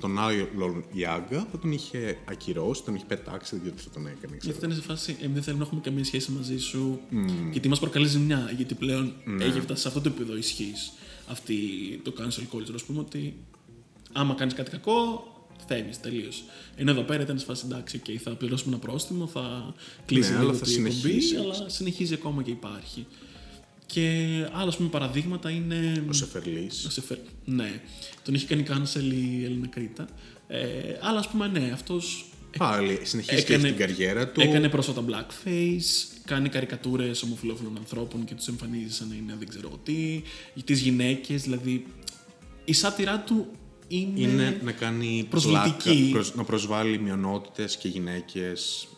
τον 0.00 0.18
άλλον 0.18 0.84
Ιάγκα 0.92 1.46
θα 1.50 1.58
τον 1.58 1.72
είχε 1.72 2.18
ακυρώσει, 2.24 2.82
τον 2.84 2.94
είχε 2.94 3.04
πετάξει, 3.08 3.50
δεν 3.54 3.60
ξέρω 3.60 3.76
τι 3.76 3.82
θα 3.82 3.90
τον 3.90 4.06
έκανε. 4.06 4.26
Γιατί 4.30 4.38
Ξέρω. 4.38 4.56
ήταν 4.58 4.72
σε 4.74 4.80
φάση, 4.82 5.16
ε, 5.22 5.28
δεν 5.28 5.42
θέλω 5.42 5.56
να 5.56 5.62
έχουμε 5.64 5.80
καμία 5.80 6.04
σχέση 6.04 6.30
μαζί 6.30 6.58
σου, 6.58 7.00
γιατί 7.52 7.68
μας 7.68 7.78
προκαλεί 7.78 8.06
ζημιά. 8.06 8.52
Γιατί 8.56 8.74
πλέον 8.74 9.12
έχει 9.40 9.60
φτάσει 9.60 9.80
σε 9.82 9.88
αυτό 9.88 10.00
το 10.00 10.08
επίπεδο 10.08 10.36
ισχύς 10.36 10.92
αυτή 11.26 11.56
το 12.02 12.12
cancel 12.18 12.56
culture. 12.56 12.74
Α 12.82 12.84
πούμε 12.86 12.98
ότι 12.98 13.34
άμα 14.12 14.34
κάνεις 14.34 14.54
κάτι 14.54 14.70
κακό, 14.70 15.24
φεύγει 15.66 15.90
τελείως. 16.02 16.44
Ενώ 16.76 16.90
εδώ 16.90 17.02
πέρα 17.02 17.22
ήταν 17.22 17.38
σε 17.38 17.44
φάση 17.44 17.62
εντάξει, 17.66 18.02
okay, 18.06 18.14
θα 18.16 18.30
πληρώσουμε 18.30 18.74
ένα 18.74 18.84
πρόστιμο, 18.86 19.26
θα 19.26 19.74
κλείσει 20.06 20.30
Ναι, 20.32 20.38
λίγο 20.38 20.48
αλλά 20.50 20.58
θα 20.58 20.70
η 20.70 20.74
εκπομπή, 20.74 20.90
συνεχίσει. 20.92 21.36
αλλά 21.36 21.68
συνεχίζει 21.68 22.14
ακόμα 22.14 22.42
και 22.42 22.50
υπάρχει. 22.50 23.06
Και 23.92 24.26
άλλα 24.52 24.68
ας 24.68 24.76
πούμε, 24.76 24.88
παραδείγματα 24.88 25.50
είναι. 25.50 26.04
Ο 26.08 26.12
Σεφερλής. 26.12 26.84
Ο 26.84 26.90
Σεφερ- 26.90 27.18
Ναι, 27.44 27.80
τον 28.24 28.34
έχει 28.34 28.46
κάνει 28.46 28.64
cancel 28.68 29.02
η 29.02 29.44
Έλληνα 29.44 29.66
Κρήτα. 29.66 30.08
Ε, 30.48 30.58
αλλά 31.00 31.18
ας 31.18 31.28
πούμε, 31.28 31.46
ναι, 31.46 31.70
αυτός 31.72 32.24
Πάλι 32.58 32.98
συνεχίζει 33.02 33.44
και 33.44 33.54
έχει 33.54 33.62
την 33.64 33.76
καριέρα 33.76 34.28
του. 34.28 34.40
Έκανε 34.40 34.68
πρόσφατα 34.68 35.04
blackface, 35.08 36.16
κάνει 36.24 36.48
καρικατούρες 36.48 37.22
ομοφυλόφιλων 37.22 37.76
ανθρώπων 37.76 38.24
και 38.24 38.34
τους 38.34 38.46
εμφανίζει 38.48 38.94
σαν 38.94 39.08
να 39.08 39.14
είναι 39.14 39.34
δεν 39.38 39.48
ξέρω 39.48 39.68
εγώ 39.68 39.80
τι. 39.82 40.22
Τις 40.64 40.80
γυναίκες, 40.80 41.42
δηλαδή. 41.42 41.86
Η 42.64 42.72
σάτυρά 42.72 43.20
του 43.20 43.46
είναι. 43.88 44.20
είναι 44.20 44.60
να 44.64 44.72
κάνει 44.72 45.26
προσβλητική. 45.30 45.82
πλάκα, 45.82 46.10
προσ- 46.10 46.34
να 46.36 46.44
προσβάλλει 46.44 46.98
μειονότητες 46.98 47.76
και 47.76 47.88
γυναίκες. 47.88 48.88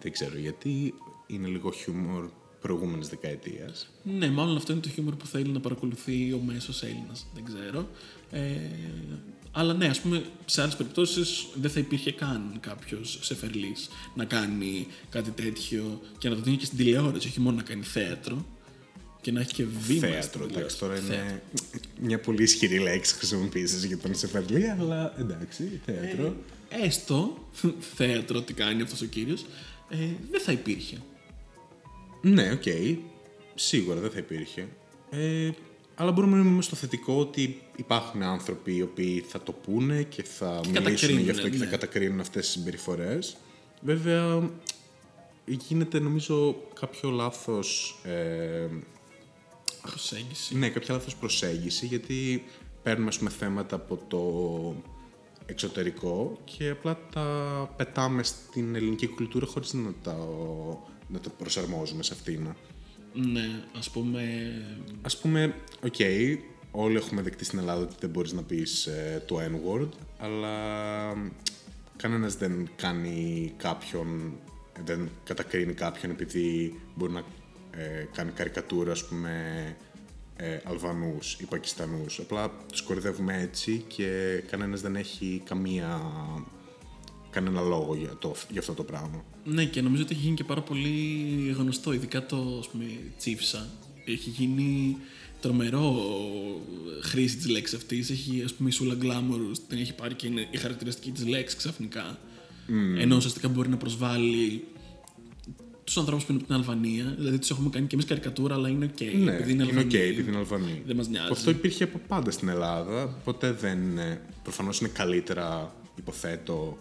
Δεν 0.00 0.12
ξέρω 0.12 0.38
γιατί. 0.38 0.94
Είναι 1.26 1.48
λίγο 1.48 1.72
χιούμορ 1.72 2.30
προηγούμενης 2.60 3.08
δεκαετίας. 3.08 3.88
Ναι, 4.02 4.30
μάλλον 4.30 4.56
αυτό 4.56 4.72
είναι 4.72 4.80
το 4.80 4.88
χιούμορ 4.88 5.14
που 5.14 5.26
θέλει 5.26 5.48
να 5.48 5.60
παρακολουθεί 5.60 6.32
ο 6.32 6.40
μέσος 6.46 6.82
Έλληνας. 6.82 7.26
Δεν 7.34 7.44
ξέρω. 7.44 7.88
Ε, 8.30 8.40
αλλά 9.52 9.74
ναι, 9.74 9.86
ας 9.86 10.00
πούμε, 10.00 10.24
σε 10.44 10.60
άλλες 10.62 10.76
περιπτώσεις 10.76 11.46
δεν 11.54 11.70
θα 11.70 11.80
υπήρχε 11.80 12.12
καν 12.12 12.58
κάποιος 12.60 13.18
σεφερλής 13.22 13.88
να 14.14 14.24
κάνει 14.24 14.86
κάτι 15.10 15.30
τέτοιο 15.30 16.00
και 16.18 16.28
να 16.28 16.34
το 16.34 16.40
δίνει 16.40 16.56
και 16.56 16.64
στην 16.64 16.78
τηλεόραση, 16.78 17.28
όχι 17.28 17.40
μόνο 17.40 17.56
να 17.56 17.62
κάνει 17.62 17.82
θέατρο 17.82 18.46
και 19.20 19.32
να 19.32 19.40
έχει 19.40 19.52
και 19.54 19.64
βήμα. 19.64 19.80
στην 19.86 20.10
Θέατρο, 20.10 20.44
εντάξει, 20.44 20.48
τηλεόραση. 20.48 20.78
τώρα 20.78 20.94
Θέατρο. 20.94 21.24
είναι 21.24 21.42
μια 22.00 22.20
πολύ 22.20 22.42
ισχυρή 22.42 22.78
λέξη 22.78 23.14
χρησιμοποίησης 23.14 23.84
για 23.84 23.98
τον 23.98 24.14
Σεφερλή, 24.14 24.70
αλλά 24.70 25.14
εντάξει, 25.18 25.80
θέατρο. 25.84 26.36
Έστω 26.68 27.48
θέατρο 27.96 28.42
τι 28.42 28.52
κάνει 28.52 28.82
αυτός 28.82 29.00
ο 29.00 29.04
κύριος, 29.06 29.46
ε, 29.88 29.96
δεν 30.30 30.40
θα 30.40 30.52
υπήρχε. 30.52 30.96
Ναι, 32.20 32.50
οκ. 32.52 32.62
Σίγουρα 33.54 34.00
δεν 34.00 34.10
θα 34.10 34.18
υπήρχε. 34.18 34.68
Ε, 35.10 35.50
αλλά 35.94 36.12
μπορούμε 36.12 36.36
να 36.36 36.42
μείνουμε 36.42 36.62
στο 36.62 36.76
θετικό 36.76 37.18
ότι 37.18 37.62
υπάρχουν 37.76 38.22
άνθρωποι 38.22 38.76
οι 38.76 38.82
οποίοι 38.82 39.20
θα 39.20 39.42
το 39.42 39.52
πούνε 39.52 40.02
και 40.02 40.22
θα 40.22 40.60
μιλήσουν 40.64 40.72
κατακρίνουν, 40.72 41.22
γι' 41.22 41.30
αυτό 41.30 41.48
και 41.48 41.56
θα 41.56 41.64
ναι. 41.64 41.70
κατακρίνουν 41.70 42.20
αυτές 42.20 42.44
τις 42.44 42.52
συμπεριφορές. 42.52 43.36
Βέβαια, 43.80 44.50
γίνεται 45.44 45.98
νομίζω 45.98 46.56
κάποιο 46.80 47.10
λάθος... 47.10 47.98
Ε, 48.02 48.66
Προσέγγιση. 49.82 50.56
ναι, 50.56 50.68
κάποια 50.68 50.94
λάθος 50.94 51.16
προσέγγιση, 51.16 51.86
γιατί 51.86 52.44
παίρνουμε, 52.82 53.08
ας 53.08 53.18
πούμε, 53.18 53.30
θέματα 53.30 53.76
από 53.76 54.00
το 54.08 54.22
εξωτερικό 55.46 56.38
και 56.44 56.68
απλά 56.68 56.98
τα 57.12 57.24
πετάμε 57.76 58.22
στην 58.22 58.74
ελληνική 58.74 59.06
κουλτούρα 59.06 59.46
χωρίς 59.46 59.72
να 59.72 59.92
τα, 60.02 60.16
να 61.08 61.18
τα 61.18 61.30
προσαρμόζουμε 61.30 62.02
σε 62.02 62.14
αυτήν. 62.14 62.54
Ναι, 63.12 63.62
ας 63.78 63.90
πούμε, 63.90 64.22
Ας 65.02 65.18
πούμε, 65.18 65.54
οκ, 65.84 65.94
όλοι 66.70 66.96
έχουμε 66.96 67.22
δεχτεί 67.22 67.44
στην 67.44 67.58
Ελλάδα 67.58 67.82
ότι 67.82 67.94
δεν 68.00 68.10
μπορείς 68.10 68.32
να 68.32 68.42
πεις 68.42 68.86
ε, 68.86 69.22
το 69.26 69.38
N-word, 69.40 69.88
αλλά 70.18 70.54
κανένας 71.96 72.34
δεν 72.36 72.68
κάνει 72.76 73.52
κάποιον, 73.56 74.38
δεν 74.84 75.10
κατακρίνει 75.24 75.72
κάποιον 75.72 76.10
επειδή 76.10 76.80
μπορεί 76.94 77.12
να 77.12 77.22
ε, 77.70 78.08
κάνει 78.12 78.30
καρικατούρα, 78.30 78.92
ας 78.92 79.04
πούμε, 79.04 79.32
ε, 80.36 80.58
Αλβανούς 80.64 81.34
ή 81.40 81.44
Πακιστανούς. 81.44 82.18
Απλά 82.18 82.50
τους 82.68 82.82
κορυδεύουμε 82.82 83.40
έτσι 83.40 83.84
και 83.88 84.42
κανένας 84.50 84.80
δεν 84.80 84.96
έχει 84.96 85.42
καμία, 85.44 86.00
κανένα 87.30 87.60
λόγο 87.60 87.94
για, 87.94 88.16
το, 88.18 88.34
για 88.50 88.60
αυτό 88.60 88.72
το 88.74 88.82
πράγμα. 88.82 89.24
ναι 89.44 89.64
και 89.64 89.80
νομίζω 89.80 90.02
ότι 90.02 90.12
έχει 90.12 90.22
γίνει 90.22 90.34
και 90.34 90.44
πάρα 90.44 90.62
πολύ 90.62 91.54
γνωστό, 91.58 91.92
ειδικά 91.92 92.26
το, 92.26 92.56
ας 92.58 92.68
πούμε, 92.68 92.84
τσίφσα. 93.18 93.68
Έχει 94.04 94.30
γίνει 94.30 94.96
τρομερό 95.40 95.96
χρήση 97.02 97.36
της 97.36 97.48
λέξης 97.48 97.76
αυτής. 97.76 98.10
Έχει, 98.10 98.42
ας 98.44 98.54
πούμε, 98.54 98.68
η 98.68 98.72
Σούλα 98.72 98.96
Glamorous, 99.02 99.58
την 99.68 99.78
έχει 99.78 99.94
πάρει 99.94 100.14
και 100.14 100.26
είναι 100.26 100.46
η 100.50 100.56
χαρακτηριστική 100.56 101.10
της 101.10 101.26
λέξη 101.26 101.58
ξαφνικά. 101.58 102.18
Ενώ 102.98 103.16
ουσιαστικά 103.16 103.48
μπορεί 103.48 103.68
να 103.68 103.76
προσβάλλει 103.76 104.64
τους 105.84 105.98
ανθρώπους 105.98 106.24
που 106.24 106.32
είναι 106.32 106.40
από 106.40 106.52
την 106.52 106.60
Αλβανία. 106.60 107.14
Δηλαδή 107.16 107.38
τους 107.38 107.50
έχουμε 107.50 107.70
κάνει 107.70 107.86
και 107.86 107.94
εμείς 107.94 108.06
καρικατούρα, 108.06 108.54
αλλά 108.54 108.68
είναι 108.68 108.90
ok. 108.94 109.04
Ναι, 109.18 109.32
επειδή 109.32 109.52
είναι 109.52 109.62
οκ, 109.62 109.68
Αλβανοί. 109.68 109.96
επειδή 109.96 110.28
είναι 110.28 110.38
Αλβανοί. 110.38 110.82
Δεν 110.86 110.96
μας 110.96 111.08
νοιάζει. 111.08 111.28
Αυτό 111.30 111.50
υπήρχε 111.50 111.84
από 111.84 112.00
πάντα 112.08 112.30
στην 112.30 112.48
Ελλάδα. 112.48 113.06
Ποτέ 113.24 113.52
δεν 113.52 113.82
είναι. 113.82 114.20
Προφανώς 114.42 114.80
είναι 114.80 114.88
καλύτερα, 114.88 115.74
υποθέτω, 115.98 116.78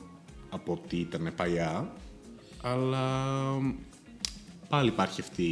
από 0.58 0.74
ό,τι 0.74 0.98
ήταν 0.98 1.34
παλιά. 1.36 1.94
Αλλά 2.62 3.04
πάλι 4.70 4.88
υπάρχει 4.90 5.22
αυτή, 5.22 5.50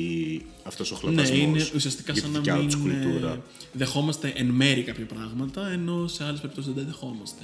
αυτός 0.63 0.91
ο 0.91 0.93
Ναι, 0.93 0.99
χλωβασμός 0.99 1.37
είναι 1.39 1.65
ουσιαστικά 1.75 2.13
για 2.13 2.21
σαν 2.21 2.31
τη 2.31 2.35
να 2.37 2.41
δικιά 2.43 2.55
μην 2.55 2.65
τους 2.65 2.75
κουλτούρα. 2.75 3.31
ε, 3.31 3.41
δεχόμαστε 3.73 4.33
εν 4.35 4.45
μέρη 4.45 4.83
κάποια 4.83 5.05
πράγματα, 5.05 5.67
ενώ 5.67 6.07
σε 6.07 6.23
άλλες 6.23 6.39
περιπτώσεις 6.41 6.73
δεν 6.73 6.83
τα 6.83 6.89
δεχόμαστε. 6.91 7.43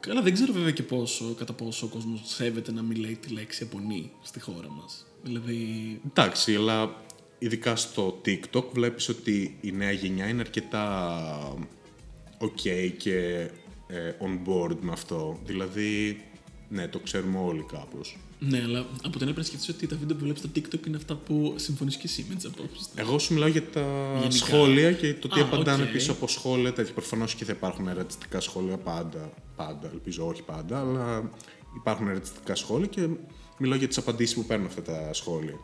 Καλά, 0.00 0.22
δεν 0.22 0.32
ξέρω 0.32 0.52
βέβαια 0.52 0.70
και 0.70 0.82
πόσο, 0.82 1.34
κατά 1.38 1.52
πόσο 1.52 1.86
ο 1.86 1.88
κόσμος 1.88 2.20
σέβεται 2.24 2.72
να 2.72 2.82
μην 2.82 2.96
λέει 2.98 3.16
τη 3.16 3.32
λέξη 3.32 3.62
απονή 3.62 4.10
στη 4.22 4.40
χώρα 4.40 4.68
μας. 4.70 5.06
Δηλαδή, 5.22 5.56
Εντάξει, 6.08 6.54
αλλά 6.54 6.94
ειδικά 7.38 7.76
στο 7.76 8.20
TikTok 8.24 8.64
βλέπεις 8.72 9.08
ότι 9.08 9.58
η 9.60 9.72
νέα 9.72 9.92
γενιά 9.92 10.28
είναι 10.28 10.40
αρκετά 10.40 11.54
ok 12.38 12.92
και 12.96 13.48
ε, 13.86 14.12
on 14.20 14.48
board 14.48 14.76
με 14.80 14.92
αυτό. 14.92 15.38
Δηλαδή, 15.44 16.20
ναι, 16.68 16.88
το 16.88 16.98
ξέρουμε 16.98 17.38
όλοι 17.38 17.64
κάπως. 17.72 18.18
ναι, 18.38 18.62
αλλά 18.62 18.78
από 18.78 18.88
την 18.98 19.02
άλλη 19.02 19.16
πρέπει 19.18 19.38
να 19.38 19.42
σκεφτείς 19.44 19.68
ότι 19.68 19.86
τα 19.86 19.96
βίντεο 19.96 20.16
που 20.16 20.22
βλέπεις 20.24 20.40
στο 20.42 20.50
TikTok 20.56 20.86
είναι 20.86 20.96
αυτά 20.96 21.14
που 21.14 21.54
συμφωνείς 21.56 21.96
και 21.96 22.02
εσύ 22.04 22.26
με 22.28 22.34
τις 22.34 22.44
απόψεις 22.44 22.76
τους. 22.86 22.86
Εγώ 22.94 23.18
σου 23.18 23.32
μιλάω 23.34 23.48
για 23.48 23.62
τα 23.70 23.84
Γενικά. 24.18 24.30
σχόλια 24.30 24.92
και 24.92 25.14
το 25.14 25.28
τι 25.28 25.40
Α, 25.40 25.42
απαντάνε 25.42 25.82
οκ. 25.82 25.88
πίσω 25.88 26.12
από 26.12 26.28
σχόλια 26.28 26.72
τέτοια. 26.72 26.92
Προφανώς 26.92 27.34
και 27.34 27.44
θα 27.44 27.52
υπάρχουν 27.52 27.88
ρατσιστικά 27.94 28.40
σχόλια 28.40 28.76
πάντα. 28.76 29.30
Πάντα, 29.56 29.88
ελπίζω 29.92 30.26
όχι 30.26 30.42
πάντα, 30.42 30.80
αλλά 30.80 31.30
υπάρχουν 31.76 32.08
ρατσιστικά 32.08 32.54
σχόλια 32.54 32.86
και 32.86 33.08
μιλάω 33.58 33.78
για 33.78 33.88
τις 33.88 33.98
απαντήσεις 33.98 34.34
που 34.34 34.44
παίρνουν 34.44 34.66
αυτά 34.66 34.82
τα 34.82 35.12
σχόλια. 35.12 35.54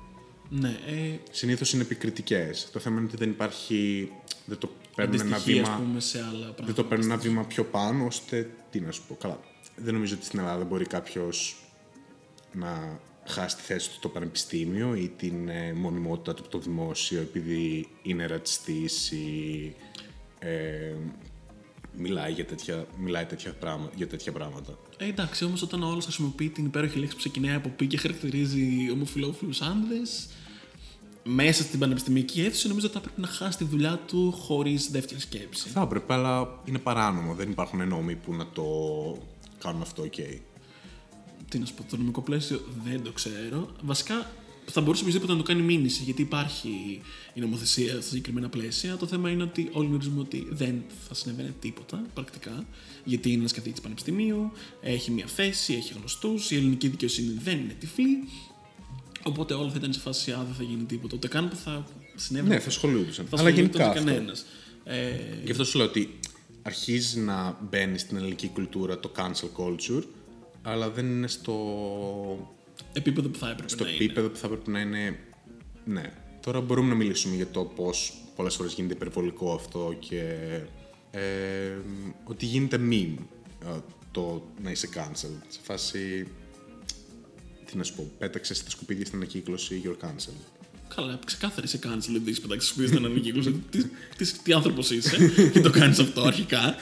Ναι, 0.51 0.69
ε, 0.87 1.19
Συνήθως 1.31 1.73
είναι 1.73 1.83
επικριτικές. 1.83 2.69
Το 2.73 2.79
θέμα 2.79 2.97
είναι 2.99 3.07
ότι 3.07 3.17
δεν 3.17 3.31
υπάρχει. 3.31 4.11
Δεν 4.47 4.59
το 4.59 4.69
παίρνουν 4.97 5.21
ένα 5.21 5.37
αντιστοιχεία, 5.37 5.63
ας 5.63 5.69
βήμα. 5.69 5.81
πούμε, 5.87 6.01
σε 6.01 6.19
άλλα 6.19 6.31
πράγματα. 6.39 6.65
Δεν 6.65 6.75
το 6.75 6.85
παίρνουν 6.85 7.11
ένα 7.11 7.17
βήμα 7.21 7.45
πιο 7.45 7.65
πάνω, 7.65 8.07
ώστε. 8.07 8.51
Τι 8.71 8.81
να 8.81 8.91
σου 8.91 9.03
πω. 9.09 9.15
Καλά. 9.15 9.39
Δεν 9.77 9.95
νομίζω 9.95 10.15
ότι 10.15 10.25
στην 10.25 10.39
Ελλάδα 10.39 10.65
μπορεί 10.65 10.87
κάποιος 10.87 11.57
να 12.53 12.99
χάσει 13.27 13.57
τη 13.57 13.63
θέση 13.63 13.89
του 13.89 13.95
στο 13.95 14.09
πανεπιστήμιο 14.09 14.95
ή 14.95 15.09
την 15.17 15.49
ε, 15.49 15.73
μονιμότητα 15.73 16.35
του 16.35 16.43
από 16.43 16.51
το 16.51 16.59
δημόσιο 16.59 17.21
επειδή 17.21 17.89
είναι 18.03 18.27
ρατσιστής 18.27 19.11
ή 19.11 19.75
ε, 20.39 20.95
μιλάει, 21.97 22.33
για 22.33 22.45
τέτοια, 22.45 22.87
μιλάει 22.99 23.25
τέτοια 23.25 23.53
πράγμα, 23.53 23.91
για 23.95 24.07
τέτοια 24.07 24.33
πράγματα. 24.33 24.79
Ε, 24.97 25.09
εντάξει, 25.09 25.45
όμως 25.45 25.63
όταν 25.63 25.83
ο 25.83 25.87
άλλος 25.87 26.05
χρησιμοποιεί 26.05 26.49
την 26.49 26.65
υπέροχη 26.65 26.99
λέξη 26.99 27.15
που 27.15 27.21
ξεκινάει 27.21 27.55
από 27.55 27.69
πι 27.69 27.87
και 27.87 27.97
χαρακτηρίζει 27.97 28.91
ομοφυλόφιλους 28.93 29.61
άνδρες, 29.61 30.29
μέσα 31.25 31.63
στην 31.63 31.79
πανεπιστημιακή 31.79 32.41
αίθουσα, 32.41 32.69
νομίζω 32.69 32.87
ότι 32.87 32.97
θα 32.97 33.03
πρέπει 33.03 33.21
να 33.21 33.27
χάσει 33.27 33.59
τη 33.59 33.65
δουλειά 33.65 34.01
του 34.07 34.33
χωρίς 34.33 34.91
δεύτερη 34.91 35.21
σκέψη. 35.21 35.69
Θα 35.69 35.81
έπρεπε, 35.81 36.13
αλλά 36.13 36.61
είναι 36.65 36.79
παράνομο. 36.79 37.35
Δεν 37.35 37.51
υπάρχουν 37.51 37.89
νόμοι 37.89 38.15
που 38.15 38.35
να 38.35 38.47
το 38.47 38.65
κάνουν 39.65 39.83
αυτό 39.83 40.03
ok. 40.03 40.39
Τι 41.49 41.59
να 41.59 41.67
σου 41.67 41.75
πω, 41.75 41.85
το 41.91 41.97
νομικό 41.97 42.21
πλαίσιο 42.21 42.61
δεν 42.85 43.03
το 43.03 43.13
ξέρω. 43.13 43.73
Βασικά 43.83 44.31
θα 44.67 44.81
μπορούσε 44.81 45.03
οποιοδήποτε 45.03 45.33
να 45.33 45.39
το 45.39 45.45
κάνει 45.45 45.63
μήνυση, 45.63 46.03
γιατί 46.03 46.23
υπάρχει 46.23 47.01
η 47.35 47.41
νομοθεσία 47.41 47.93
στα 47.93 48.01
συγκεκριμένα 48.01 48.49
πλαίσια. 48.49 48.97
Το 48.97 49.07
θέμα 49.07 49.31
είναι 49.31 49.43
ότι 49.43 49.69
όλοι 49.73 49.87
γνωρίζουμε 49.89 50.21
ότι 50.21 50.47
δεν 50.51 50.83
θα 51.09 51.15
συνέβαινε 51.15 51.55
τίποτα 51.61 52.03
πρακτικά, 52.15 52.67
γιατί 53.05 53.29
είναι 53.29 53.39
ένας 53.39 53.53
καθηγητής 53.53 53.83
πανεπιστημίου, 53.83 54.53
έχει 54.81 55.11
μια 55.11 55.27
θέση, 55.27 55.75
έχει 55.75 55.93
γνωστούς, 55.99 56.51
η 56.51 56.57
ελληνική 56.57 56.89
δικαιοσύνη 56.89 57.39
δεν 57.43 57.59
είναι 57.59 57.77
τυφλή. 57.81 58.19
Οπότε 59.23 59.55
όλα 59.55 59.71
θα 59.71 59.77
ήταν 59.77 59.93
σε 59.93 60.01
φάση, 60.01 60.31
α, 60.31 60.45
δεν 60.45 60.55
θα 60.55 60.63
γίνει 60.63 60.85
τίποτα. 60.85 61.17
Ούτε 61.17 61.29
καν 61.29 61.49
που 61.49 61.57
θα 61.57 61.87
συνέβαινε. 62.15 62.55
Ναι, 62.55 62.61
θα 62.61 62.69
ασχολούνται. 62.69 63.11
θα 63.11 63.25
Αλλά 63.39 63.49
γενικά 63.49 63.89
αυτό. 63.89 64.05
κανένας. 64.05 64.45
Ε, 64.85 65.11
Γι' 65.45 65.51
αυτό 65.51 65.65
σου 65.65 65.79
λέω 65.79 65.87
ότι 65.87 66.19
αρχίζει 66.67 67.21
να 67.21 67.59
μπαίνει 67.71 67.99
στην 67.99 68.17
ελληνική 68.17 68.49
κουλτούρα 68.49 69.01
το 69.01 69.11
cancel 69.17 69.49
culture, 69.57 70.05
αλλά 70.63 70.91
δεν 70.91 71.07
είναι 71.07 71.27
στο, 71.27 71.55
επίπεδο 72.93 73.29
που 73.29 73.39
θα 73.39 73.51
έπρεπε 73.51 73.69
στο 73.69 73.85
να 73.85 73.91
είναι. 73.91 74.05
επίπεδο 74.05 74.29
που 74.29 74.37
θα 74.37 74.49
πρέπει 74.49 74.71
να 74.71 74.81
είναι. 74.81 75.19
Ναι. 75.85 76.13
Τώρα 76.41 76.61
μπορούμε 76.61 76.89
να 76.89 76.95
μιλήσουμε 76.95 77.35
για 77.35 77.47
το 77.47 77.65
πώς 77.65 78.15
πολλές 78.37 78.55
φορές 78.55 78.73
γίνεται 78.73 78.95
υπερβολικό 78.95 79.55
αυτό 79.55 79.97
και. 79.99 80.23
Ε, 81.11 81.77
ότι 82.25 82.47
γίνεται 82.47 82.77
meme. 82.91 83.17
ε, 83.65 83.79
το 84.11 84.43
να 84.63 84.71
είσαι 84.71 84.89
cancelled. 84.95 85.43
Σε 85.49 85.61
φάση. 85.63 86.27
Τι 87.65 87.77
να 87.77 87.83
σου 87.83 87.95
πω, 87.95 88.11
πέταξες 88.19 88.65
τα 88.65 88.71
σκουπίδια 88.71 89.07
στην 89.07 89.19
ανακύκλωση, 89.19 89.83
you're 89.85 90.07
cancelled. 90.07 90.54
Καλά, 90.95 91.19
ξεκάθαρη 91.25 91.69
σε 91.69 91.79
κάνεις 91.79 92.07
δεν 92.07 92.23
έχει 92.27 92.41
πετάξεις 92.41 92.71
σπίτι 92.71 92.89
στην 92.89 93.05
ανακύκλωση. 93.05 93.63
τι, 93.71 93.85
τι, 94.17 94.33
τι 94.43 94.53
άνθρωπος 94.53 94.91
είσαι 94.91 95.51
και 95.53 95.61
το 95.61 95.71
κάνεις 95.71 95.99
αυτό 95.99 96.23
αρχικά. 96.23 96.77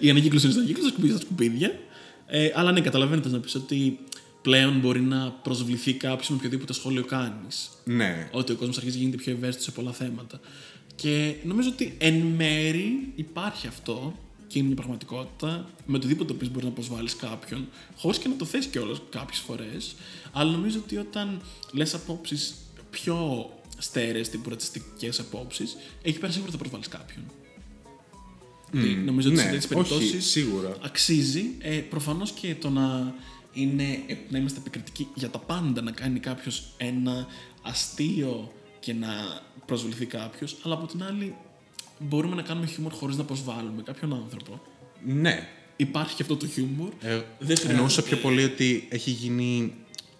Η 0.00 0.10
ανακύκλωση 0.10 0.46
είναι 0.46 0.54
στην 0.54 0.64
ανακύκλωση, 0.64 0.82
τα 0.82 0.88
σκουπίδια 0.88 1.16
στα 1.16 1.24
σκουπίδια. 1.24 1.78
Ε, 2.26 2.50
αλλά 2.54 2.72
ναι, 2.72 2.80
καταλαβαίνετε 2.80 3.28
να 3.28 3.38
πεις 3.38 3.54
ότι 3.54 3.98
πλέον 4.42 4.78
μπορεί 4.78 5.00
να 5.00 5.30
προσβληθεί 5.30 5.92
κάποιο 5.92 6.26
με 6.28 6.36
οποιοδήποτε 6.36 6.72
σχόλιο 6.72 7.04
κάνεις. 7.04 7.70
Ναι. 7.84 8.28
Ότι 8.32 8.52
ο 8.52 8.54
κόσμος 8.56 8.76
αρχίζει 8.76 8.96
να 8.96 9.02
γίνεται 9.02 9.22
πιο 9.22 9.32
ευαίσθητος 9.32 9.64
σε 9.64 9.70
πολλά 9.70 9.92
θέματα. 9.92 10.40
Και 10.94 11.34
νομίζω 11.44 11.68
ότι 11.68 11.94
εν 11.98 12.14
μέρη 12.14 13.12
υπάρχει 13.14 13.66
αυτό 13.66 14.18
και 14.46 14.58
είναι 14.58 14.66
μια 14.66 14.76
πραγματικότητα. 14.76 15.70
Με 15.86 15.96
οτιδήποτε 15.96 16.32
το 16.32 16.46
μπορεί 16.52 16.64
να 16.64 16.70
προσβάλλεις 16.70 17.16
κάποιον, 17.16 17.68
χωρίς 17.96 18.18
και 18.18 18.28
να 18.28 18.36
το 18.36 18.44
θες 18.44 18.66
κιόλας 18.66 19.00
κάποιες 19.10 19.38
φορές. 19.38 19.94
Αλλά 20.32 20.50
νομίζω 20.50 20.78
ότι 20.84 20.96
όταν 20.96 21.40
λες 21.72 21.94
απόψεις 21.94 22.54
πιο 23.02 23.50
στέρεες 23.78 24.28
τύπου 24.28 24.48
ρατσιστικέ 24.50 25.10
απόψεις, 25.20 25.76
εκεί 26.02 26.18
πέρα 26.18 26.32
σίγουρα 26.32 26.50
θα 26.52 26.58
προσβάλλεις 26.58 26.88
κάποιον. 26.88 27.24
Mm, 28.72 29.02
νομίζω 29.04 29.28
ότι 29.28 29.36
ναι, 29.36 29.42
σε 29.42 29.50
τέτοιε 29.50 29.68
περιπτώσεις 29.68 30.24
σίγουρα. 30.30 30.76
αξίζει. 30.84 31.44
Ε, 31.58 31.78
Προφανώς 31.78 32.30
και 32.30 32.54
το 32.54 32.70
να, 32.70 33.14
είναι, 33.52 34.02
ε, 34.06 34.14
να 34.28 34.38
είμαστε 34.38 34.58
επικριτικοί 34.58 35.08
για 35.14 35.30
τα 35.30 35.38
πάντα, 35.38 35.82
να 35.82 35.90
κάνει 35.90 36.18
κάποιος 36.20 36.74
ένα 36.76 37.26
αστείο 37.62 38.52
και 38.80 38.92
να 38.92 39.08
προσβληθεί 39.66 40.06
κάποιος, 40.06 40.56
αλλά 40.62 40.74
από 40.74 40.86
την 40.86 41.02
άλλη 41.02 41.34
μπορούμε 41.98 42.34
να 42.34 42.42
κάνουμε 42.42 42.66
χιούμορ 42.66 42.92
χωρίς 42.92 43.16
να 43.16 43.24
προσβάλλουμε 43.24 43.82
κάποιον 43.82 44.12
άνθρωπο. 44.14 44.60
Ναι. 45.06 45.48
Υπάρχει 45.76 46.14
και 46.16 46.22
αυτό 46.22 46.36
το 46.36 46.46
χιούμορ. 46.46 46.88
Ε, 47.00 47.08
Δεν 47.08 47.24
χρειάζεται- 47.38 47.70
εννοούσα 47.70 48.02
πιο 48.02 48.16
πολύ 48.16 48.44
ότι 48.44 48.86
έχει 48.90 49.10
γίνει 49.10 49.72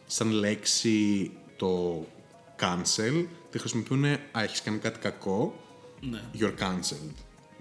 σαν 0.07 0.31
λέξη 0.31 1.31
το 1.57 2.05
cancel. 2.61 3.25
Τη 3.51 3.59
χρησιμοποιούν, 3.59 4.05
α, 4.05 4.43
έχεις 4.43 4.63
κάνει 4.63 4.79
κάτι 4.79 4.99
κακό, 4.99 5.55
Ναι. 6.01 6.21
you're 6.39 6.55
cancelled. 6.59 7.15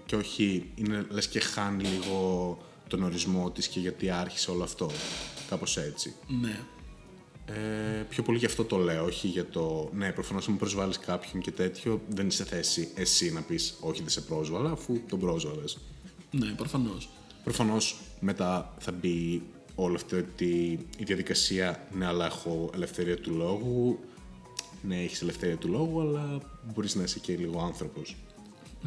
Και 0.06 0.16
όχι, 0.16 0.70
είναι 0.74 1.06
λες 1.10 1.28
και 1.28 1.40
χάνει 1.40 1.84
λίγο 1.84 2.58
τον 2.88 3.02
ορισμό 3.02 3.50
της 3.50 3.68
και 3.68 3.80
γιατί 3.80 4.10
άρχισε 4.10 4.50
όλο 4.50 4.62
αυτό. 4.62 4.90
Κάπως 5.48 5.76
έτσι. 5.76 6.14
ναι. 6.40 6.58
Ε, 7.48 8.02
πιο 8.08 8.22
πολύ 8.22 8.38
γι' 8.38 8.46
αυτό 8.46 8.64
το 8.64 8.76
λέω, 8.76 9.04
όχι 9.04 9.26
για 9.28 9.46
το. 9.46 9.90
Ναι, 9.94 10.12
προφανώς 10.12 10.48
αν 10.48 10.56
προσβάλλεις 10.56 10.98
κάποιον 10.98 11.42
και 11.42 11.50
τέτοιο, 11.50 12.00
δεν 12.08 12.26
είσαι 12.26 12.36
σε 12.36 12.48
θέση 12.48 12.88
εσύ 12.94 13.32
να 13.32 13.40
πεις 13.40 13.74
Όχι, 13.80 14.00
δεν 14.00 14.10
σε 14.10 14.20
πρόσβαλα, 14.20 14.70
αφού 14.70 15.00
τον 15.08 15.18
πρόσβαλες. 15.18 15.78
Ναι, 16.30 16.46
προφανώς. 16.46 17.08
Προφανώς 17.44 17.96
μετά 18.20 18.74
θα 18.78 18.92
μπει 18.92 19.42
όλο 19.74 19.94
αυτό 19.94 20.16
ότι 20.18 20.78
η 20.98 21.04
διαδικασία. 21.04 21.86
Ναι, 21.92 22.06
αλλά 22.06 22.26
έχω 22.26 22.70
ελευθερία 22.74 23.16
του 23.16 23.30
λόγου. 23.34 23.98
Ναι, 24.82 25.02
έχεις 25.02 25.22
ελευθερία 25.22 25.56
του 25.56 25.68
λόγου, 25.68 26.00
αλλά 26.00 26.40
μπορείς 26.74 26.94
να 26.94 27.02
είσαι 27.02 27.18
και 27.18 27.36
λίγο 27.36 27.60
άνθρωπος. 27.60 28.16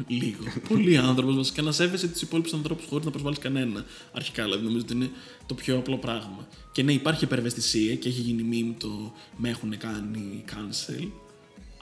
Λίγο. 0.06 0.44
Πολύ 0.68 0.96
άνθρωπος 0.96 1.36
βασικά 1.36 1.62
να 1.62 1.72
σέβεσαι 1.72 2.08
τους 2.08 2.22
υπόλοιπους 2.22 2.52
ανθρώπους 2.52 2.84
χωρίς 2.86 3.04
να 3.04 3.10
προσβάλλεις 3.10 3.38
κανένα. 3.38 3.84
Αρχικά, 4.12 4.44
δηλαδή, 4.44 4.64
νομίζω 4.64 4.84
ότι 4.84 4.94
είναι 4.94 5.10
το 5.46 5.54
πιο 5.54 5.78
απλό 5.78 5.96
πράγμα. 5.98 6.48
Και 6.72 6.82
ναι, 6.82 6.92
υπάρχει 6.92 7.24
υπερευαισθησία 7.24 7.94
και 7.94 8.08
έχει 8.08 8.20
γίνει 8.20 8.44
meme 8.52 8.74
το 8.78 9.12
με 9.36 9.48
έχουν 9.48 9.78
κάνει 9.78 10.44
cancel. 10.48 11.08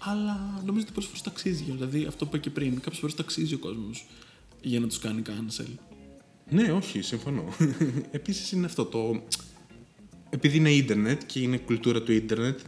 Αλλά 0.00 0.62
νομίζω 0.64 0.84
ότι 0.84 0.92
πολλές 0.92 1.08
φορές 1.08 1.22
το 1.22 1.30
αξίζει. 1.30 1.64
Δηλαδή, 1.64 2.04
αυτό 2.04 2.24
που 2.24 2.36
είπα 2.36 2.44
και 2.44 2.50
πριν, 2.50 2.80
κάποιες 2.80 2.98
φορές 2.98 3.14
το 3.14 3.22
αξίζει 3.22 3.54
ο 3.54 3.58
κόσμος 3.58 4.06
για 4.60 4.80
να 4.80 4.86
τους 4.86 4.98
κάνει 4.98 5.22
cancel. 5.26 5.70
Ναι, 6.50 6.72
όχι, 6.72 7.02
συμφωνώ. 7.02 7.44
Επίσης 8.10 8.52
είναι 8.52 8.66
αυτό 8.66 8.84
το. 8.84 9.22
Επειδή 10.30 10.56
είναι 10.56 10.70
ίντερνετ 10.70 11.22
και 11.26 11.40
είναι 11.40 11.56
κουλτούρα 11.58 12.02
του 12.02 12.12
ίντερνετ, 12.12 12.58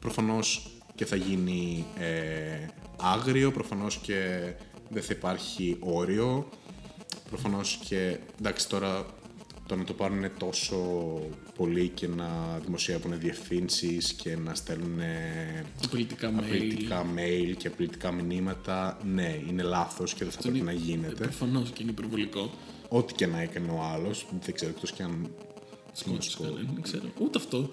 προφανώς 0.00 0.73
και 0.94 1.04
θα 1.04 1.16
γίνει 1.16 1.84
ε, 1.98 2.66
άγριο, 2.96 3.52
προφανώς 3.52 3.96
και 3.96 4.52
δεν 4.88 5.02
θα 5.02 5.12
υπάρχει 5.16 5.76
όριο. 5.80 6.48
Προφανώς 7.28 7.78
και 7.88 8.18
εντάξει 8.38 8.68
τώρα 8.68 9.06
το 9.66 9.76
να 9.76 9.84
το 9.84 9.92
πάρουν 9.92 10.24
τόσο 10.38 10.76
πολύ 11.56 11.88
και 11.88 12.06
να 12.08 12.58
δημοσιεύουν 12.64 13.18
διευθύνσεις 13.20 14.12
και 14.12 14.36
να 14.36 14.54
στέλνουν 14.54 15.00
Απειλητικά 15.84 16.30
mail. 16.30 16.38
απειλητικά 16.38 17.06
mail 17.16 17.54
και 17.56 17.66
απειλητικά 17.66 18.12
μηνύματα, 18.12 18.98
ναι, 19.04 19.40
είναι 19.48 19.62
λάθος 19.62 20.14
και 20.14 20.24
δεν 20.24 20.32
θα 20.32 20.40
πρέπει 20.42 20.60
να 20.60 20.72
γίνεται. 20.72 21.22
Προφανώς 21.24 21.70
και 21.70 21.82
είναι 21.82 21.90
υπερβολικό. 21.90 22.50
Ό,τι 22.88 23.14
και 23.14 23.26
να 23.26 23.40
έκανε 23.40 23.70
ο 23.70 23.82
άλλος, 23.82 24.26
δεν 24.44 24.54
ξέρω 24.54 24.70
εκτός 24.70 24.92
και 24.92 25.02
αν. 25.02 25.30
Σκότωσες 25.96 26.36
κανέναν, 26.36 26.70
δεν 26.74 26.82
ξέρω. 26.82 27.04
Ούτε 27.18 27.38
αυτό. 27.38 27.70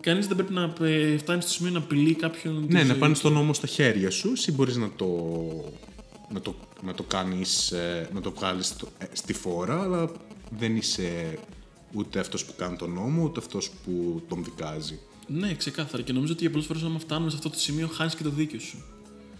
Κανείς 0.00 0.26
δεν 0.26 0.36
πρέπει 0.36 0.52
να 0.52 0.72
ε, 0.86 1.16
φτάνει 1.18 1.42
στο 1.42 1.50
σημείο 1.50 1.72
να 1.72 1.78
απειλεί 1.78 2.14
κάποιον. 2.14 2.66
τη 2.66 2.72
Ναι, 2.72 2.80
να 2.80 2.86
ζωή 2.88 2.98
πάνε 2.98 3.14
τον 3.14 3.32
νόμο 3.32 3.52
στα 3.54 3.66
χέρια 3.66 4.10
σου, 4.10 4.30
εσύ 4.32 4.52
μπορείς 4.52 4.76
να 4.76 4.90
το. 4.96 5.06
να 6.32 6.40
το, 6.40 6.54
να 6.82 6.94
το 6.94 7.02
κάνεις, 7.02 7.70
ε, 7.72 8.08
να 8.14 8.20
το 8.20 8.30
βγάλεις 8.30 8.66
στο- 8.66 8.88
ε, 8.98 9.04
στη 9.12 9.32
φόρα, 9.32 9.82
αλλά 9.82 10.10
δεν 10.58 10.76
είσαι 10.76 11.38
ούτε 11.92 12.18
αυτός 12.18 12.44
που 12.44 12.52
κάνει 12.56 12.76
τον 12.76 12.92
νόμο, 12.92 13.22
ούτε 13.22 13.40
αυτός 13.40 13.70
που 13.84 14.22
τον 14.28 14.44
δικάζει. 14.44 14.98
Ναι, 15.26 15.54
ξεκάθαρα. 15.54 16.02
Και 16.02 16.12
νομίζω 16.12 16.32
ότι 16.32 16.40
για 16.42 16.50
πολλές 16.50 16.66
φορές, 16.66 16.82
όταν 16.82 16.98
φτάνουμε 17.00 17.30
σε 17.30 17.36
αυτό 17.36 17.50
το 17.50 17.58
σημείο, 17.58 17.86
χάνεις 17.88 18.14
και 18.14 18.22
το 18.22 18.30
δίκιο 18.30 18.60
σου. 18.60 18.84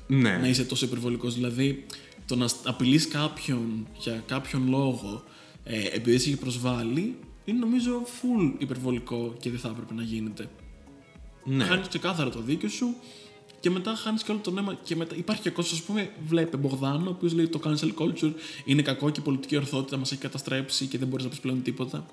Ναι, 0.07 0.37
Να 0.37 0.49
είσαι 0.49 0.65
τόσο 0.65 0.85
υπερβολικός. 0.87 1.35
Δηλαδή, 1.35 1.85
το 2.27 2.37
να 2.37 2.49
απειλείς 2.65 3.09
κάποιον 3.09 3.87
για 3.99 4.23
κάποιον 4.27 4.69
λόγο 4.69 5.23
ε, 5.65 5.87
επειδή 5.93 6.19
σε 6.19 6.29
έχει 6.29 6.39
προσβάλει, 6.39 7.15
είναι 7.51 7.59
νομίζω 7.59 8.03
full 8.05 8.53
υπερβολικό 8.59 9.35
και 9.41 9.51
δεν 9.51 9.59
θα 9.59 9.69
έπρεπε 9.69 9.95
να 9.95 10.03
γίνεται. 10.03 10.49
ναι. 11.45 11.65
Χάνεις 11.65 11.89
ξεκάθαρα 11.89 12.31
το 12.31 12.41
δίκιο 12.41 12.69
σου 12.69 12.95
και 13.61 13.71
μετά 13.71 13.95
χάνεις 13.95 14.23
και 14.23 14.31
όλο 14.31 14.41
το 14.41 14.51
νόημα. 14.51 14.75
Και 14.85 14.97
μετά 14.97 15.17
υπάρχει 15.17 15.43
και 15.43 15.51
κόσμος, 15.51 15.79
ας 15.79 15.85
πούμε, 15.85 16.11
βλέπε 16.27 16.57
Μπογδάνο, 16.57 17.07
ο 17.07 17.11
οποίος 17.11 17.33
λέει 17.33 17.49
το 17.49 17.61
cancel 17.65 17.95
culture 17.99 18.33
είναι 18.65 18.83
κακό 18.83 19.11
και 19.11 19.21
η 19.21 19.23
πολιτική 19.23 19.57
ορθότητα 19.57 19.97
μας 19.97 20.13
έχει 20.13 20.21
καταστρέψει 20.21 20.87
και 20.87 20.99
δεν 20.99 21.09
μπορείς 21.09 21.25
να 21.25 21.31
πεις 21.31 21.41
πλέον 21.41 21.63
τίποτα. 21.63 22.07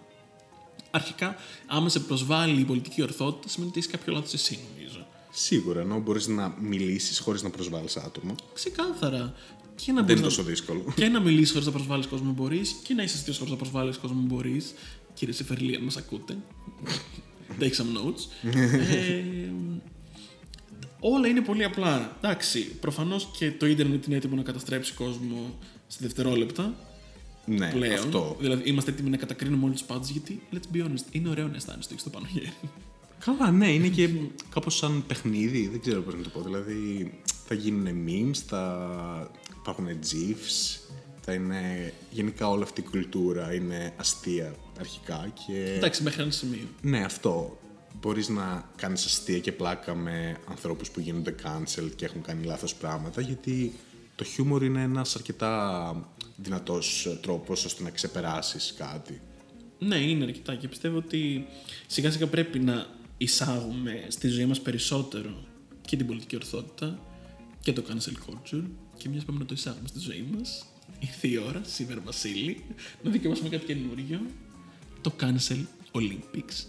Αρχικά, 0.92 1.36
άμα 1.68 1.90
σε 1.90 2.00
προσβάλλει 2.00 2.62
η 2.62 2.64
πολιτική 2.64 3.02
ορθότητα, 3.02 3.48
σημαίνει 3.50 3.70
ότι 3.70 3.80
έχεις 3.80 3.92
κάποιο 3.92 4.14
λάθος 4.14 4.34
εσύ, 4.34 4.60
νομίζω. 4.74 5.08
Σίγουρα, 5.32 5.80
ενώ 5.82 6.00
μπορείς 6.00 6.28
να 6.28 6.56
μιλήσεις 6.60 7.20
χωρίς 7.20 7.44
να 7.44 7.50
προσβάλλεις 7.50 7.98
άτομα. 7.98 8.36
Ξεκάθαρα. 8.54 9.34
Και 9.76 9.92
να 9.92 10.02
Δεν 10.02 10.10
είναι 10.10 10.22
μπορείς 10.22 10.36
τόσο 10.36 10.44
δύσκολο. 10.44 10.84
να... 10.86 10.94
και 10.94 11.08
να 11.08 11.20
μιλήσεις 11.20 11.52
χωρίς 11.52 11.66
να 11.66 11.72
προσβάλλεις 11.72 12.06
κόσμο 12.08 12.32
μπορείς 12.32 12.76
και 12.84 12.94
να 12.94 13.04
είσαι 13.04 13.18
αστείος 13.18 13.38
χωρίς 13.38 13.52
να 13.52 13.58
προσβάλλεις 13.58 13.98
κόσμο 13.98 14.22
μπορείς. 14.22 14.74
Κύριε 15.14 15.34
Σεφερλή, 15.34 15.76
αν 15.76 15.84
μας 15.84 15.98
ακούτε. 15.98 16.38
Take 17.60 17.64
some 17.64 17.98
notes. 17.98 18.50
ε, 18.96 19.24
όλα 21.00 21.28
είναι 21.28 21.42
πολύ 21.42 21.64
απλά. 21.64 22.18
Εντάξει, 22.22 22.60
προφανώς 22.66 23.30
και 23.38 23.52
το 23.52 23.66
ίντερνετ 23.66 24.06
είναι 24.06 24.16
έτοιμο 24.16 24.36
να 24.36 24.44
καταστρέψει 24.44 24.94
κόσμο 24.94 25.60
σε 25.88 25.98
δευτερόλεπτα. 26.02 26.76
Ναι, 27.46 27.72
πλέον. 27.72 27.94
αυτό. 27.94 28.38
Δηλαδή, 28.40 28.70
είμαστε 28.70 28.92
έτοιμοι 28.92 29.10
να 29.10 29.18
κατακρίνουμε 29.18 29.66
όλους 29.66 29.78
τους 29.78 29.88
πάντες 29.88 30.10
γιατί, 30.10 30.42
let's 30.54 30.76
be 30.76 30.84
honest, 30.84 31.06
είναι 31.12 31.30
ωραίο 31.30 31.48
να 31.48 31.56
αισθάνεσαι 31.56 31.88
το 31.88 31.94
έχεις 31.94 32.02
στο 32.02 32.10
πάνω 32.10 32.26
χέρι. 32.26 32.54
Καλά, 33.20 33.52
ναι, 33.52 33.74
είναι 33.74 33.88
και 33.88 34.10
κάπως 34.50 34.76
σαν 34.76 35.04
παιχνίδι, 35.08 35.68
δεν 35.68 35.80
ξέρω 35.82 36.02
πώς 36.02 36.16
να 36.16 36.22
το 36.22 36.30
πω. 36.30 36.42
Δηλαδή, 36.42 37.12
θα 37.48 37.56
γίνουν 37.56 38.08
memes, 38.08 38.38
θα 38.48 39.32
υπάρχουν 39.56 39.88
gifs, 39.88 40.80
θα 41.22 41.34
είναι... 41.34 41.94
Γενικά 42.12 42.50
όλη 42.50 42.64
αυτή 42.64 42.82
η 42.82 42.84
κουλτούρα 42.84 43.54
είναι 43.54 43.94
αστεία 43.98 44.56
αρχικά 44.80 45.32
και... 45.46 45.74
Εντάξει, 45.76 46.04
μέχρι 46.04 46.22
ένα 46.22 46.32
σημείο. 46.32 46.68
Ναι, 46.82 47.04
αυτό. 47.04 47.60
Μπορείς 48.02 48.30
να 48.30 48.70
κάνεις 48.76 49.06
αστεία 49.06 49.40
και 49.40 49.52
πλάκα 49.52 49.96
με 49.96 50.38
ανθρώπους 50.50 50.92
που 50.92 51.00
γίνονται 51.00 51.36
cancel 51.44 51.90
και 51.96 52.06
έχουν 52.06 52.22
κάνει 52.22 52.46
λάθος 52.46 52.76
πράγματα, 52.76 53.22
γιατί 53.22 53.74
το 54.16 54.24
χιούμορ 54.24 54.64
είναι 54.64 54.82
ένας 54.82 55.16
αρκετά 55.16 56.10
δυνατός 56.36 57.18
τρόπος 57.22 57.66
ώστε 57.66 57.84
να 57.84 57.90
ξεπεράσεις 57.90 58.74
κάτι. 58.78 59.22
Ναι, 59.80 59.96
είναι 59.96 60.24
αρκετά 60.24 60.56
και 60.56 60.68
πιστεύω 60.68 60.98
ότι 60.98 61.46
σιγά 61.88 62.12
σιγά 62.12 62.28
πρέπει 62.28 62.60
να 62.60 62.88
εισάγουμε 63.18 64.06
στη 64.08 64.28
ζωή 64.28 64.46
μας 64.46 64.62
περισσότερο 64.62 65.48
και 65.82 65.98
την 65.98 66.06
πολιτική 66.06 66.36
ορθότητα 66.36 67.00
και 67.62 67.74
το 67.74 67.84
cancel 67.90 68.30
culture 68.30 68.64
και 68.98 69.10
μιας 69.10 69.24
πάμε 69.26 69.40
να 69.40 69.46
το 69.46 69.54
εισάγουμε 69.54 69.88
στη 69.88 70.00
ζωή 70.00 70.28
μας 70.36 70.66
ήρθε 71.00 71.28
η 71.28 71.38
ώρα, 71.38 71.62
σήμερα 71.66 72.02
Βασίλη, 72.06 72.64
να 73.04 73.12
δοκιμάσουμε 73.12 73.50
κάτι 73.50 73.66
καινούριο 73.66 74.22
το 75.02 75.14
cancel 75.20 75.66
Olympics. 75.92 76.66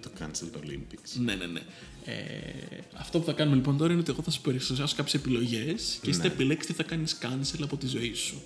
Το 0.00 0.10
cancel 0.18 0.58
Olympics. 0.64 1.20
Ναι, 1.20 1.34
ναι, 1.34 1.46
ναι. 1.46 1.60
Ε, 2.04 2.78
αυτό 2.94 3.18
που 3.18 3.24
θα 3.24 3.32
κάνουμε 3.32 3.56
λοιπόν 3.56 3.76
τώρα 3.76 3.92
είναι 3.92 4.00
ότι 4.00 4.10
εγώ 4.10 4.22
θα 4.22 4.30
σου 4.30 4.40
παρουσιάσω 4.40 4.96
κάποιες 4.96 5.14
επιλογές 5.14 5.98
και 6.02 6.10
είστε 6.10 6.26
επιλέξεις 6.26 6.66
τι 6.66 6.72
θα 6.72 6.82
κάνεις 6.82 7.18
cancel 7.22 7.60
από 7.62 7.76
τη 7.76 7.86
ζωή 7.86 8.14
σου. 8.14 8.42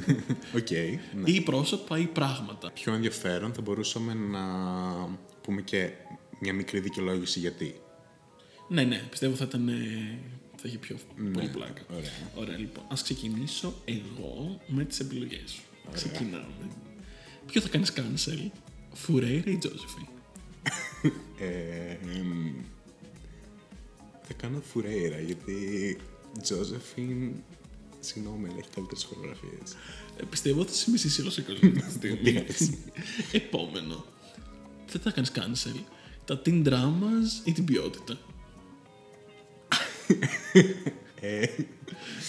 Οκ, 0.58 0.70
ναι. 0.70 1.30
ή 1.30 1.40
πρόσωπα 1.40 1.98
ή 1.98 2.06
πράγματα. 2.06 2.70
πιο 2.70 2.94
ενδιαφέρον 2.94 3.52
θα 3.52 3.60
μπορούσαμε 3.60 4.14
να 4.14 4.40
πούμε 5.42 5.62
και 5.62 5.90
μια 6.42 6.52
μικρή 6.52 6.80
δικαιολόγηση 6.80 7.38
γιατί. 7.38 7.80
Ναι, 8.68 8.82
ναι, 8.82 8.96
πιστεύω 9.10 9.34
θα 9.34 9.44
ήταν. 9.44 9.68
ε, 9.68 10.18
θα 10.56 10.68
είχε 10.68 10.78
πιο 10.78 10.96
πολύ 11.32 11.48
πλάκα. 11.48 11.82
ωραία. 11.94 12.10
Ωραία, 12.34 12.56
λοιπόν. 12.58 12.84
Ας 12.84 12.94
ξεκινήσω 13.02 13.74
εγώ 13.84 14.60
με 14.66 14.84
τις 14.84 15.00
επιλογές 15.00 15.50
σου. 15.50 15.62
Ξεκινάμε. 15.92 16.46
Ποιο 17.46 17.60
θα 17.60 17.68
κάνεις 17.68 17.92
cancel, 17.96 18.50
Φουρέιρα 18.94 19.50
ή 19.50 19.56
Τζόζεφιν; 19.56 20.06
Ε, 21.38 21.90
εμ, 22.18 22.54
θα 24.22 24.32
κάνω 24.34 24.60
Φουρέιρα 24.60 25.20
γιατί 25.20 25.96
Τζόζεφιν, 26.42 27.32
συγγνώμη, 28.00 28.48
αλλά 28.48 28.58
έχει 28.58 28.68
καλύτερες 28.74 29.04
χορογραφίες. 29.04 29.76
Ε, 30.16 30.22
πιστεύω 30.30 30.60
ότι 30.60 30.70
θα 30.70 30.76
σε 30.76 30.90
μισήσει 30.90 31.20
όλος 31.20 31.38
ο 31.38 31.42
κόσμος 31.42 31.72
αυτή 31.76 31.98
τη 31.98 32.06
στιγμή. 32.06 32.44
Yes. 32.48 32.74
Επόμενο. 33.42 34.04
Δεν 34.86 35.00
θα 35.00 35.10
κάνεις 35.10 35.32
cancel. 35.34 35.80
Τα 36.24 36.42
teen 36.44 36.68
dramas 36.68 37.28
ή 37.44 37.52
την 37.52 37.64
ποιότητα; 37.64 38.18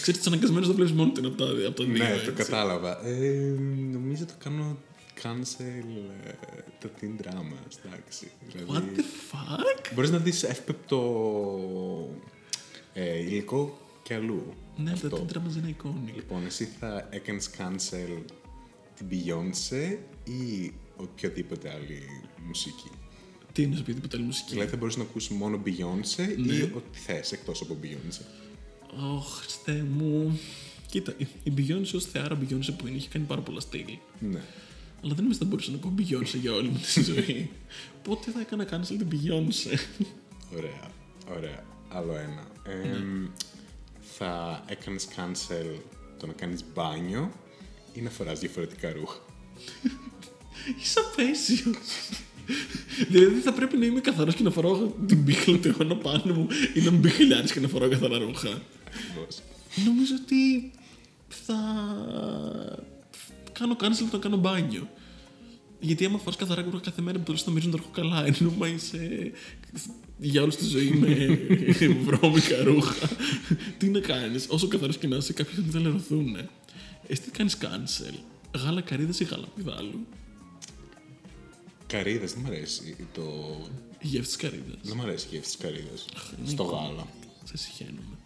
Ξέρεις, 0.01 0.21
τους 0.21 0.27
αναγκασμένους 0.27 0.67
θα 0.67 0.73
βλέπεις 0.73 0.93
μόνο 0.93 1.11
την 1.11 1.25
από 1.25 1.35
τα, 1.35 1.45
από 1.67 1.73
τα 1.73 1.83
δύο. 1.83 1.97
Ναι, 2.03 2.09
έτσι. 2.09 2.25
το 2.25 2.31
κατάλαβα. 2.33 3.05
Ε, 3.07 3.55
νομίζω 3.91 4.25
το 4.25 4.33
κάνω 4.43 4.77
cancel 5.21 5.83
ε, 6.25 6.31
τα 6.79 6.89
teen 7.01 7.21
dramas, 7.21 7.77
εντάξει. 7.85 8.31
What 8.47 8.55
Δηλαδή, 8.65 8.89
the 8.95 8.99
fuck? 8.99 9.91
μπορείς 9.95 10.09
να 10.09 10.17
δεις 10.17 10.43
εύπεπτο 10.43 10.99
ε, 12.93 13.17
υλικό 13.19 13.77
και 14.03 14.13
αλλού. 14.13 14.53
Ναι, 14.75 14.91
Αυτό. 14.91 15.09
τα 15.09 15.17
teen 15.17 15.35
dramas 15.35 15.57
είναι 15.57 15.75
iconic. 15.81 16.13
Λοιπόν, 16.15 16.45
εσύ 16.45 16.69
θα 16.79 17.07
έκανες 17.09 17.49
cancel 17.57 18.21
την 18.95 19.07
Beyoncé 19.11 19.97
ή 20.23 20.73
οποιαδήποτε 20.95 21.69
άλλη 21.69 22.01
μουσική; 22.47 22.91
Τι 23.53 23.61
είναι 23.61 23.79
οποιαδήποτε 23.79 24.17
άλλη 24.17 24.25
μουσική; 24.25 24.49
Δηλαδή 24.51 24.69
θα 24.69 24.77
μπορείς 24.77 24.95
να 24.97 25.03
ακούσεις 25.03 25.29
μόνο 25.29 25.61
Beyoncé 25.65 26.37
Ναι. 26.37 26.53
ή 26.53 26.61
ό,τι 26.61 26.99
θες 26.99 27.31
εκτός 27.31 27.61
από 27.61 27.77
Beyoncé; 27.83 28.21
Ωχ, 29.15 29.37
Χριστέ 29.39 29.85
μου. 29.97 30.39
Κοίτα, 30.89 31.13
η- 31.17 31.27
η 31.43 31.53
Beyoncé 31.57 31.91
ως 31.95 32.05
θεάρα 32.05 32.37
Beyoncé 32.41 32.73
που 32.77 32.87
είναι, 32.87 32.97
έχει 32.97 33.07
κάνει 33.07 33.25
πάρα 33.25 33.41
πολλά 33.41 33.59
στυλ. 33.59 33.85
Ναι. 34.19 34.41
Αλλά 35.03 35.13
δεν 35.15 35.23
νομίζω 35.23 35.27
ότι 35.27 35.37
θα 35.37 35.45
μπορούσα 35.45 35.71
να 35.71 35.77
ακούω 35.77 35.93
Beyoncé 35.97 36.39
για 36.41 36.53
όλη 36.53 36.67
μου 36.69 36.79
τη 36.93 37.01
ζωή. 37.03 37.51
Πότε 38.03 38.31
θα 38.31 38.39
έκανα 38.39 38.67
cancel 38.71 38.95
την 38.97 39.07
Beyoncé; 39.11 39.77
Ωραία, 40.57 40.91
ωραία. 41.37 41.63
Άλλο 41.89 42.15
ένα. 42.17 42.47
Εμ, 42.93 43.27
Θα 44.15 44.63
έκανες 44.67 45.07
cancel 45.15 45.79
το 46.19 46.27
να 46.27 46.33
κάνεις 46.33 46.63
μπάνιο 46.73 47.31
ή 47.93 48.01
να 48.01 48.09
φοράς 48.09 48.39
διαφορετικά 48.39 48.91
ρούχα; 48.91 49.19
Είσαι 50.81 50.99
απέσιος. 50.99 51.77
Δηλαδή 53.09 53.39
θα 53.39 53.53
πρέπει 53.53 53.77
να 53.77 53.85
είμαι 53.85 53.99
καθαρός 53.99 54.35
και 54.35 54.43
να 54.43 54.51
φοράω 54.51 54.93
την 55.05 55.23
πίχλα 55.23 55.57
του 55.57 55.67
αιώνα 55.67 55.95
πάνω 55.95 56.33
μου 56.33 56.47
ή 56.73 56.81
να 56.81 56.91
μην 56.91 56.99
μπιχλιάρεις 56.99 57.51
και 57.51 57.59
να 57.59 57.67
φοράω 57.67 57.89
καθαρά 57.89 58.17
ρούχα. 58.17 58.49
Ακριβώς. 58.87 59.41
Νομίζω 59.85 60.13
ότι 60.23 60.71
θα 61.27 61.59
κάνω 63.51 63.75
cancel 63.79 64.07
το 64.09 64.17
να 64.17 64.17
κάνω 64.17 64.37
μπάνιο. 64.37 64.89
Γιατί 65.79 66.05
άμα 66.05 66.17
φοράς 66.17 66.35
καθαρά 66.35 66.61
ρούχα 66.61 66.79
κάθε 66.79 67.01
μέρα 67.01 67.17
μπορείς 67.17 67.45
να 67.45 67.51
μυρίζουν 67.51 67.71
τα 67.71 67.77
ρούχα 67.77 68.01
καλά. 68.01 68.25
Ενώ 68.25 68.53
μα 68.57 68.67
είσαι 68.67 69.31
για 70.17 70.41
όλη 70.41 70.55
τη 70.55 70.65
ζωή 70.65 70.89
με 70.89 71.39
βρώμικα 72.05 72.63
ρούχα. 72.63 73.09
τι 73.77 73.89
να 73.89 73.99
κάνεις, 73.99 74.45
όσο 74.49 74.67
καθαρός 74.67 74.97
και 74.97 75.07
να 75.07 75.15
είσαι, 75.15 75.33
κάποιοι 75.33 75.53
δεν 75.57 75.71
θα 75.71 75.79
λερωθούν. 75.79 76.37
Εσύ 77.07 77.21
τι 77.21 77.31
κάνεις 77.31 77.57
cancel. 77.61 78.13
Γάλα 78.63 78.81
καρύδας 78.81 79.19
ή 79.19 79.23
γάλα 79.23 79.45
πιδάλου. 79.55 80.07
Καρύδες, 81.97 82.33
δεν 82.33 82.41
μ' 82.43 82.45
αρέσει 82.45 82.95
το... 83.13 83.21
Η 83.99 84.07
γεύση 84.07 84.27
της 84.27 84.35
καρύδας. 84.35 84.77
Δεν 84.81 84.95
μ' 84.97 85.01
αρέσει 85.01 85.25
η 85.25 85.35
γεύση 85.35 85.57
της 85.57 85.65
καρύδας. 85.65 86.05
είναι 86.39 86.49
Στο 86.49 86.63
εικόνα. 86.63 86.81
γάλα. 86.81 87.07
Σε 87.43 87.57
συχαίνομαι. 87.57 88.17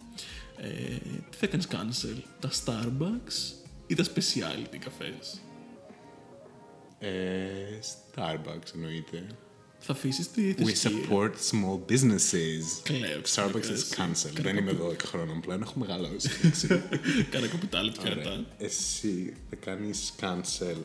Ε, 0.56 0.96
τι 1.30 1.36
θα 1.36 1.46
κάνεις 1.46 1.66
cancel. 1.70 2.22
Τα 2.40 2.50
Starbucks 2.64 3.54
ή 3.86 3.94
τα 3.94 4.04
specialty 4.04 4.76
καφές; 4.84 5.40
Ε, 6.98 7.08
Starbucks 8.14 8.74
εννοείται. 8.74 9.26
Θα 9.78 9.92
αφήσεις 9.92 10.30
τη 10.30 10.54
We 10.58 10.62
θρησκεία. 10.62 10.90
support 10.90 11.30
small 11.50 11.92
businesses. 11.92 12.64
Κλαίω, 12.82 13.18
Starbucks 13.18 13.22
ξαφνικά, 13.22 13.68
is 13.68 13.70
έτσι. 13.70 13.94
cancelled. 13.98 14.40
Δεν 14.42 14.56
είμαι 14.56 14.72
12 14.72 15.04
χρόνων 15.06 15.40
πλέον, 15.40 15.62
έχω 15.62 15.78
μεγαλώσει. 15.78 16.28
Κάνα 17.30 17.46
κοπιτά 17.48 17.82
λεπτά 17.82 18.00
Ωραία. 18.02 18.14
κατά. 18.14 18.44
Εσύ 18.58 19.34
θα 19.50 19.56
κάνεις 19.56 20.12
cancel, 20.20 20.76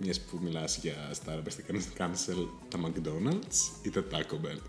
μιας 0.00 0.20
που 0.20 0.38
μιλάς 0.42 0.76
για 0.82 0.94
Starbucks, 1.24 1.50
θα 1.50 1.62
κάνεις 1.66 1.88
cancel 1.98 2.46
τα 2.68 2.78
McDonald's 2.84 3.56
ή 3.82 3.90
τα 3.90 4.04
Taco 4.10 4.34
Bell; 4.46 4.60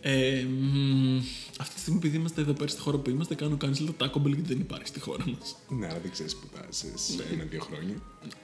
Ε, 0.00 0.44
μ, 0.44 1.16
αυτή 1.60 1.74
τη 1.74 1.80
στιγμή, 1.80 1.98
επειδή 1.98 2.16
είμαστε 2.16 2.40
εδώ 2.40 2.52
πέρα 2.52 2.68
στη 2.68 2.80
χώρα 2.80 2.98
που 2.98 3.10
είμαστε, 3.10 3.34
κάνω 3.34 3.56
cancel 3.60 3.84
το 3.86 3.94
Taco 3.98 4.18
Bell 4.22 4.26
γιατί 4.34 4.42
δεν 4.42 4.60
υπάρχει 4.60 4.86
στη 4.86 5.00
χώρα 5.00 5.24
μας. 5.28 5.56
Ναι, 5.68 5.86
αλλά 5.86 5.98
δεν 6.00 6.10
ξέρεις 6.10 6.36
που 6.36 6.46
θα 6.54 6.66
είσαι 6.70 6.92
σε 6.98 7.24
ένα-δύο 7.32 7.60
χρόνια. 7.60 7.94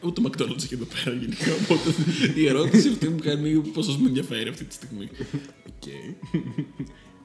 Ούτε 0.02 0.20
ο 0.20 0.24
McDonald's 0.26 0.62
έχει 0.64 0.74
εδώ 0.74 0.84
πέρα 0.84 1.16
γενικά. 1.16 1.52
Οπότε 1.62 1.90
η 2.36 2.46
ερώτηση 2.48 2.88
αυτή 2.88 3.08
μου 3.08 3.18
κάνει 3.18 3.54
πόσο 3.58 3.98
με 3.98 4.08
ενδιαφέρει 4.08 4.48
αυτή 4.48 4.64
τη 4.64 4.74
στιγμή. 4.74 5.08
Οκ. 5.66 5.86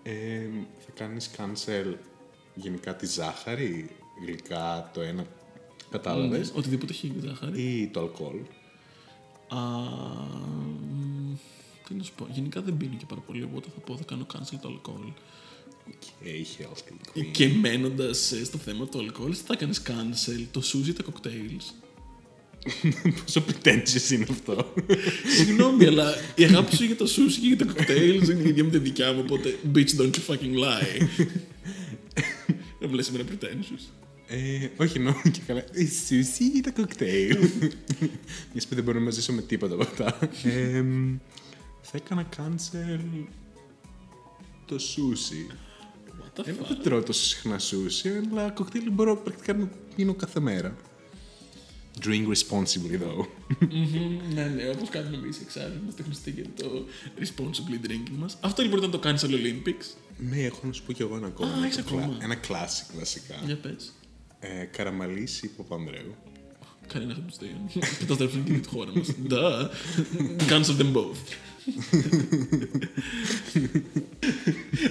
Ε, 0.03 0.49
θα 0.79 0.91
κάνεις 0.95 1.29
cancel 1.37 1.93
γενικά 2.55 2.95
τη 2.95 3.05
ζάχαρη, 3.05 3.89
γλυκά, 4.25 4.91
το 4.93 5.01
ένα, 5.01 5.25
κατάλαβες, 5.91 6.51
Οτιδήποτε 6.55 6.93
έχει 6.93 7.13
ζάχαρη. 7.19 7.61
ή 7.61 7.87
το 7.87 7.99
αλκοόλ. 7.99 8.37
Α, 9.47 9.57
μ, 9.57 11.35
τι 11.87 11.93
να 11.93 12.03
σου 12.03 12.13
πω. 12.15 12.27
Γενικά 12.33 12.61
δεν 12.61 12.77
πίνω 12.77 12.95
και 12.97 13.05
πάρα 13.07 13.21
πολύ, 13.21 13.43
οπότε 13.43 13.69
θα 13.73 13.79
πω 13.79 13.97
θα 13.97 14.03
κάνω 14.03 14.25
cancel 14.33 14.57
το 14.61 14.67
αλκοόλ. 14.67 15.11
Και 15.99 16.45
healthy 16.57 17.19
queen. 17.19 17.25
Και 17.31 17.47
μένοντα 17.47 18.13
στο 18.13 18.57
θέμα 18.57 18.87
του 18.87 18.99
αλκοόλ, 18.99 19.31
τι 19.31 19.43
θα 19.45 19.55
κάνεις 19.55 19.81
cancel 19.87 20.45
το 20.51 20.61
sushi 20.63 20.87
ή 20.87 20.93
τα 20.93 21.03
cocktails. 21.03 21.73
Πόσο 23.23 23.43
pretentious 23.47 24.11
είναι 24.11 24.25
αυτό. 24.29 24.73
Συγγνώμη, 25.37 25.85
αλλά 25.85 26.13
η 26.35 26.43
αγάπη 26.43 26.75
σου 26.75 26.83
για 26.83 26.95
το 26.95 27.05
sushi 27.05 27.37
και 27.41 27.47
για 27.47 27.57
τα 27.57 27.65
cocktails 27.65 28.29
είναι 28.29 28.41
η 28.41 28.49
ίδια 28.49 28.63
με 28.63 28.69
τη 28.69 28.77
δικιά 28.77 29.13
μου, 29.13 29.21
οπότε 29.23 29.59
bitch 29.73 30.01
don't 30.01 30.11
you 30.11 30.33
fucking 30.33 30.55
lie. 30.63 31.07
Δεν 32.79 32.89
μου 32.89 32.95
λες 32.95 33.05
σήμερα 33.05 33.23
pretentious. 33.29 34.06
Ε, 34.29 34.67
όχι, 34.77 34.97
εννοώ 34.97 35.13
και 35.31 35.41
καλά. 35.47 35.63
Η 35.73 35.85
σουσί 35.87 36.43
ή 36.55 36.61
τα 36.61 36.71
κοκτέιλ; 36.71 37.37
Μιας 38.53 38.67
που 38.67 38.75
δεν 38.75 38.83
μπορώ 38.83 38.99
να 38.99 39.09
ζήσω 39.11 39.33
με 39.33 39.41
τίποτα 39.41 39.73
από 39.73 39.83
αυτά. 39.83 40.17
Ε, 40.43 40.83
θα 41.81 41.91
έκανα 42.03 42.29
cancel 42.37 42.99
το 44.65 44.79
σούσι. 44.79 45.47
What 46.07 46.39
the 46.39 46.47
Εγώ 46.47 46.63
fuck; 46.63 46.67
δεν 46.67 46.81
τρώω 46.83 47.03
τόσο 47.03 47.23
συχνά 47.25 47.59
σούσι, 47.59 48.09
αλλά 48.31 48.49
κοκτέιλ 48.49 48.91
μπορώ 48.91 49.17
πρακτικά 49.17 49.53
να 49.53 49.69
πίνω 49.95 50.13
κάθε 50.13 50.39
μέρα. 50.39 50.75
Drink 52.05 52.27
responsibly, 52.27 52.99
though. 53.03 53.25
Μμμ, 53.69 54.33
Ναι, 54.33 54.45
ναι, 54.45 54.69
όπως 54.69 54.89
κάνουμε 54.89 55.15
εμείς 55.17 55.39
εξάλλου. 55.39 55.73
Είμαστε 55.83 56.03
γνωστοί 56.03 56.31
για 56.31 56.45
το 56.55 56.85
responsibly 57.19 57.87
drinking 57.87 58.17
μας. 58.17 58.37
Αυτό 58.41 58.61
λοιπόν 58.61 58.77
ήταν 58.79 58.91
το 58.91 58.99
Cancel 59.03 59.29
Olympics. 59.29 59.85
ναι, 60.17 60.37
έχω 60.43 60.59
να 60.67 60.73
σου 60.73 60.83
πω 60.83 60.91
κι 60.93 61.01
εγώ 61.01 61.15
ένα 61.15 61.27
ακόμα. 61.27 61.51
Α, 61.51 61.63
έχεις 61.65 61.75
Το 61.75 61.83
ακόμα. 61.87 62.01
κλα- 62.05 62.17
Ένα 62.23 62.35
classic 62.47 62.97
βασικά. 62.97 63.35
Για 63.45 63.57
πες. 63.57 63.91
Ε, 64.39 64.63
Καραμαλής 64.65 65.41
ή 65.41 65.47
Παπανδρέου. 65.47 66.15
Κανένα 66.87 67.13
από 67.13 67.21
τους 67.27 67.37
δύο. 67.37 67.69
Καταστρέψουν 67.99 68.43
και 68.43 68.53
τη 68.53 68.67
χώρα 68.67 68.91
μας. 68.95 69.13
Duh. 69.29 69.69
Cancel 70.49 70.77
them 70.81 70.93
both. 70.93 71.17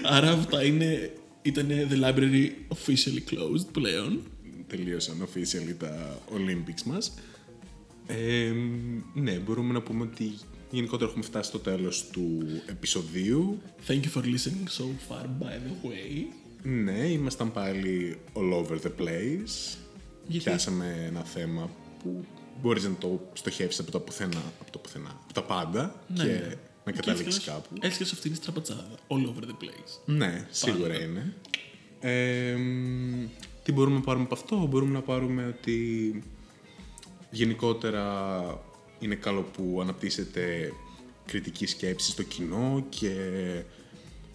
Άρα 0.02 0.30
αυτά 0.30 0.64
είναι. 0.64 1.12
Ήταν 1.42 1.68
the 1.68 2.00
library 2.04 2.50
officially 2.74 3.34
closed 3.34 3.66
πλέον. 3.72 4.20
τελείωσαν 4.66 5.28
officially 5.28 5.74
τα 5.78 6.18
Olympics 6.30 6.82
μας. 6.84 7.14
Ε, 8.06 8.52
ναι, 9.14 9.32
μπορούμε 9.32 9.72
να 9.72 9.82
πούμε 9.82 10.02
ότι 10.02 10.32
γενικότερα 10.70 11.10
έχουμε 11.10 11.24
φτάσει 11.24 11.48
στο 11.48 11.58
τέλος 11.58 12.06
του 12.06 12.46
επεισοδίου. 12.66 13.60
Thank 13.86 14.00
you 14.00 14.20
for 14.20 14.22
listening 14.24 14.68
so 14.78 14.84
far, 15.08 15.24
by 15.40 15.54
the 15.66 15.88
way. 15.88 16.26
Ναι, 16.68 16.92
ήμασταν 17.06 17.52
πάλι 17.52 18.18
all 18.34 18.52
over 18.64 18.78
the 18.82 18.90
place. 19.02 19.76
Γιατί- 20.26 20.44
Πιάσαμε 20.44 21.04
ένα 21.08 21.24
θέμα 21.24 21.70
που 22.02 22.24
μπορείς 22.60 22.84
να 22.84 22.94
το 22.94 23.20
στοχεύσεις 23.32 23.80
από 23.80 23.90
το 23.90 24.00
πουθενά, 24.00 24.42
από 24.60 24.70
το 24.70 24.78
πουθενά, 24.78 25.20
από 25.24 25.32
τα 25.32 25.42
πάντα 25.42 26.02
Ναι, 26.08 26.24
και 26.24 26.30
ναι. 26.30 26.54
να 26.84 26.92
καταλήξεις 26.92 27.44
κάπου. 27.44 27.68
Έσκασε 27.80 28.14
αυτή 28.14 28.28
τη 28.30 28.36
στραπατσάδα. 28.36 28.88
All 29.08 29.26
over 29.26 29.44
the 29.44 29.64
place. 29.64 29.98
Ναι, 30.04 30.46
σίγουρα 30.50 31.02
είναι. 31.02 31.34
Ε, 32.00 32.54
μ, 32.54 33.26
τι 33.62 33.72
μπορούμε 33.72 33.96
να 33.96 34.02
πάρουμε 34.02 34.24
από 34.24 34.34
αυτό, 34.34 34.66
μπορούμε 34.66 34.92
να 34.92 35.00
πάρουμε 35.02 35.46
ότι 35.58 36.22
γενικότερα 37.30 38.04
είναι 38.98 39.14
καλό 39.14 39.42
που 39.42 39.78
αναπτύσσεται 39.80 40.72
κριτική 41.26 41.66
σκέψη 41.66 42.10
στο 42.10 42.22
κοινό 42.22 42.84
και 42.88 43.10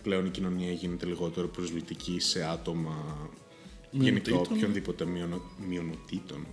πλέον 0.03 0.25
η 0.25 0.29
κοινωνία 0.29 0.71
γίνεται 0.71 1.05
λιγότερο 1.05 1.47
προσβλητική 1.47 2.19
σε 2.19 2.43
άτομα 2.43 3.29
γενικά 3.91 4.29
Μειονοτήτων. 4.31 4.57
οποιονδήποτε 4.57 5.05
μειονο, 5.05 5.41
μειονοτήτων. 5.67 6.45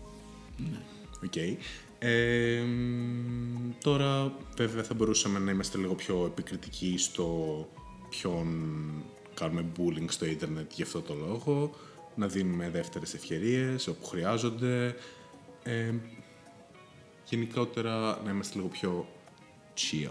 Ναι. 0.56 0.80
Οκ. 1.24 1.36
Ε, 1.98 2.60
μ, 2.62 3.70
τώρα 3.82 4.32
βέβαια 4.56 4.82
θα 4.82 4.94
μπορούσαμε 4.94 5.38
να 5.38 5.50
είμαστε 5.50 5.78
λίγο 5.78 5.94
πιο 5.94 6.24
επικριτικοί 6.26 6.94
στο 6.98 7.68
ποιον 8.08 8.46
κάνουμε 9.34 9.66
bullying 9.78 10.06
στο 10.08 10.26
ίντερνετ 10.26 10.72
γι' 10.74 10.82
αυτό 10.82 11.00
το 11.00 11.14
λόγο, 11.14 11.74
να 12.14 12.26
δίνουμε 12.26 12.70
δεύτερες 12.70 13.14
ευκαιρίες 13.14 13.86
όπου 13.86 14.06
χρειάζονται. 14.06 14.94
Ε, 15.62 15.94
γενικότερα 17.28 18.20
να 18.24 18.30
είμαστε 18.30 18.56
λίγο 18.56 18.68
πιο 18.68 19.06
chill. 19.74 20.10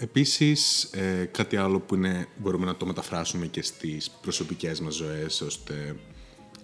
Επίσης, 0.00 0.82
ε, 0.82 1.24
κάτι 1.32 1.56
άλλο 1.56 1.80
που 1.80 1.94
είναι, 1.94 2.28
μπορούμε 2.36 2.66
να 2.66 2.76
το 2.76 2.86
μεταφράσουμε 2.86 3.46
και 3.46 3.62
στις 3.62 4.10
προσωπικές 4.10 4.80
μας 4.80 4.94
ζωές, 4.94 5.40
ώστε 5.40 5.96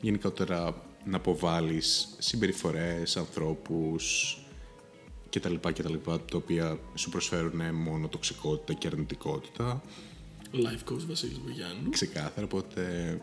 γενικότερα 0.01 0.83
να 1.05 1.17
αποβάλεις 1.17 2.15
συμπεριφορές, 2.19 3.17
ανθρώπους 3.17 4.39
κτλ. 5.31 5.55
κτλ. 5.55 5.95
τα 6.05 6.21
οποία 6.35 6.79
σου 6.95 7.11
προσφέρουν 7.11 7.75
μόνο 7.75 8.09
τοξικότητα 8.09 8.73
και 8.73 8.87
αρνητικότητα. 8.87 9.83
Life 10.53 10.93
coach 10.93 11.05
Βασίλης 11.09 11.39
Βουγιάννου. 11.39 11.91
Ξεκάθαρα, 11.91 12.47
οπότε 12.47 13.21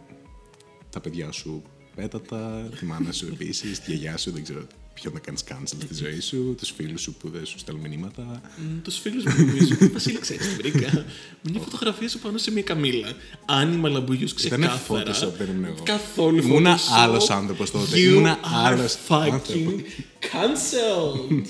τα 0.90 1.00
παιδιά 1.00 1.32
σου 1.32 1.64
πέτατα, 1.96 2.70
τη 2.80 2.86
μάνα 2.86 3.12
σου 3.12 3.28
επίσης, 3.28 3.80
τη 3.80 3.92
γιαγιά 3.92 4.18
σου, 4.18 4.32
δεν 4.32 4.44
ξέρω 4.44 4.68
ποιον 4.94 5.14
να 5.14 5.20
κάνεις 5.20 5.44
cancel 5.50 5.78
στη 5.84 5.94
ζωή 5.94 6.20
σου, 6.20 6.56
τους 6.58 6.70
φίλους 6.72 7.02
σου 7.02 7.14
που 7.14 7.30
δεν 7.30 7.46
σου 7.46 7.60
στέλνουν 7.60 7.88
μηνύματα. 7.88 8.42
Τους 8.84 8.98
φίλους 9.00 9.24
μου 9.24 9.46
νομίζω. 9.46 9.76
Βασίλη, 9.94 10.20
ξέρεις 10.20 10.48
τι 10.48 10.56
βρήκα. 10.56 11.06
Μια 11.42 11.60
φωτογραφία 11.60 12.10
σου 12.10 12.20
πάνω 12.20 12.38
σε 12.38 12.52
μια 12.52 12.62
καμίλα. 12.62 13.14
Άννη 13.46 13.76
Μαλαμπούγιου 13.76 14.28
ξεκάθαρα. 14.36 15.02
Ήταν 15.02 15.14
Photoshop, 15.14 15.34
δεν 15.38 15.48
ήμουν 15.50 15.66
εγώ. 15.66 15.84
Καθόλου 15.84 16.38
Photoshop. 16.38 16.46
Ήμουν 16.46 16.68
άλλος 16.98 17.30
άνθρωπος 17.30 17.72
τότε. 17.72 17.96
You 17.98 17.98
Ήμουν 17.98 18.26
are 18.26 18.38
άλλος 18.42 18.98
fucking 19.08 19.80
cancelled. 20.32 21.46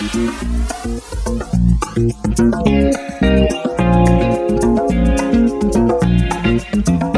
Thank 0.00 0.14
you. 6.88 7.17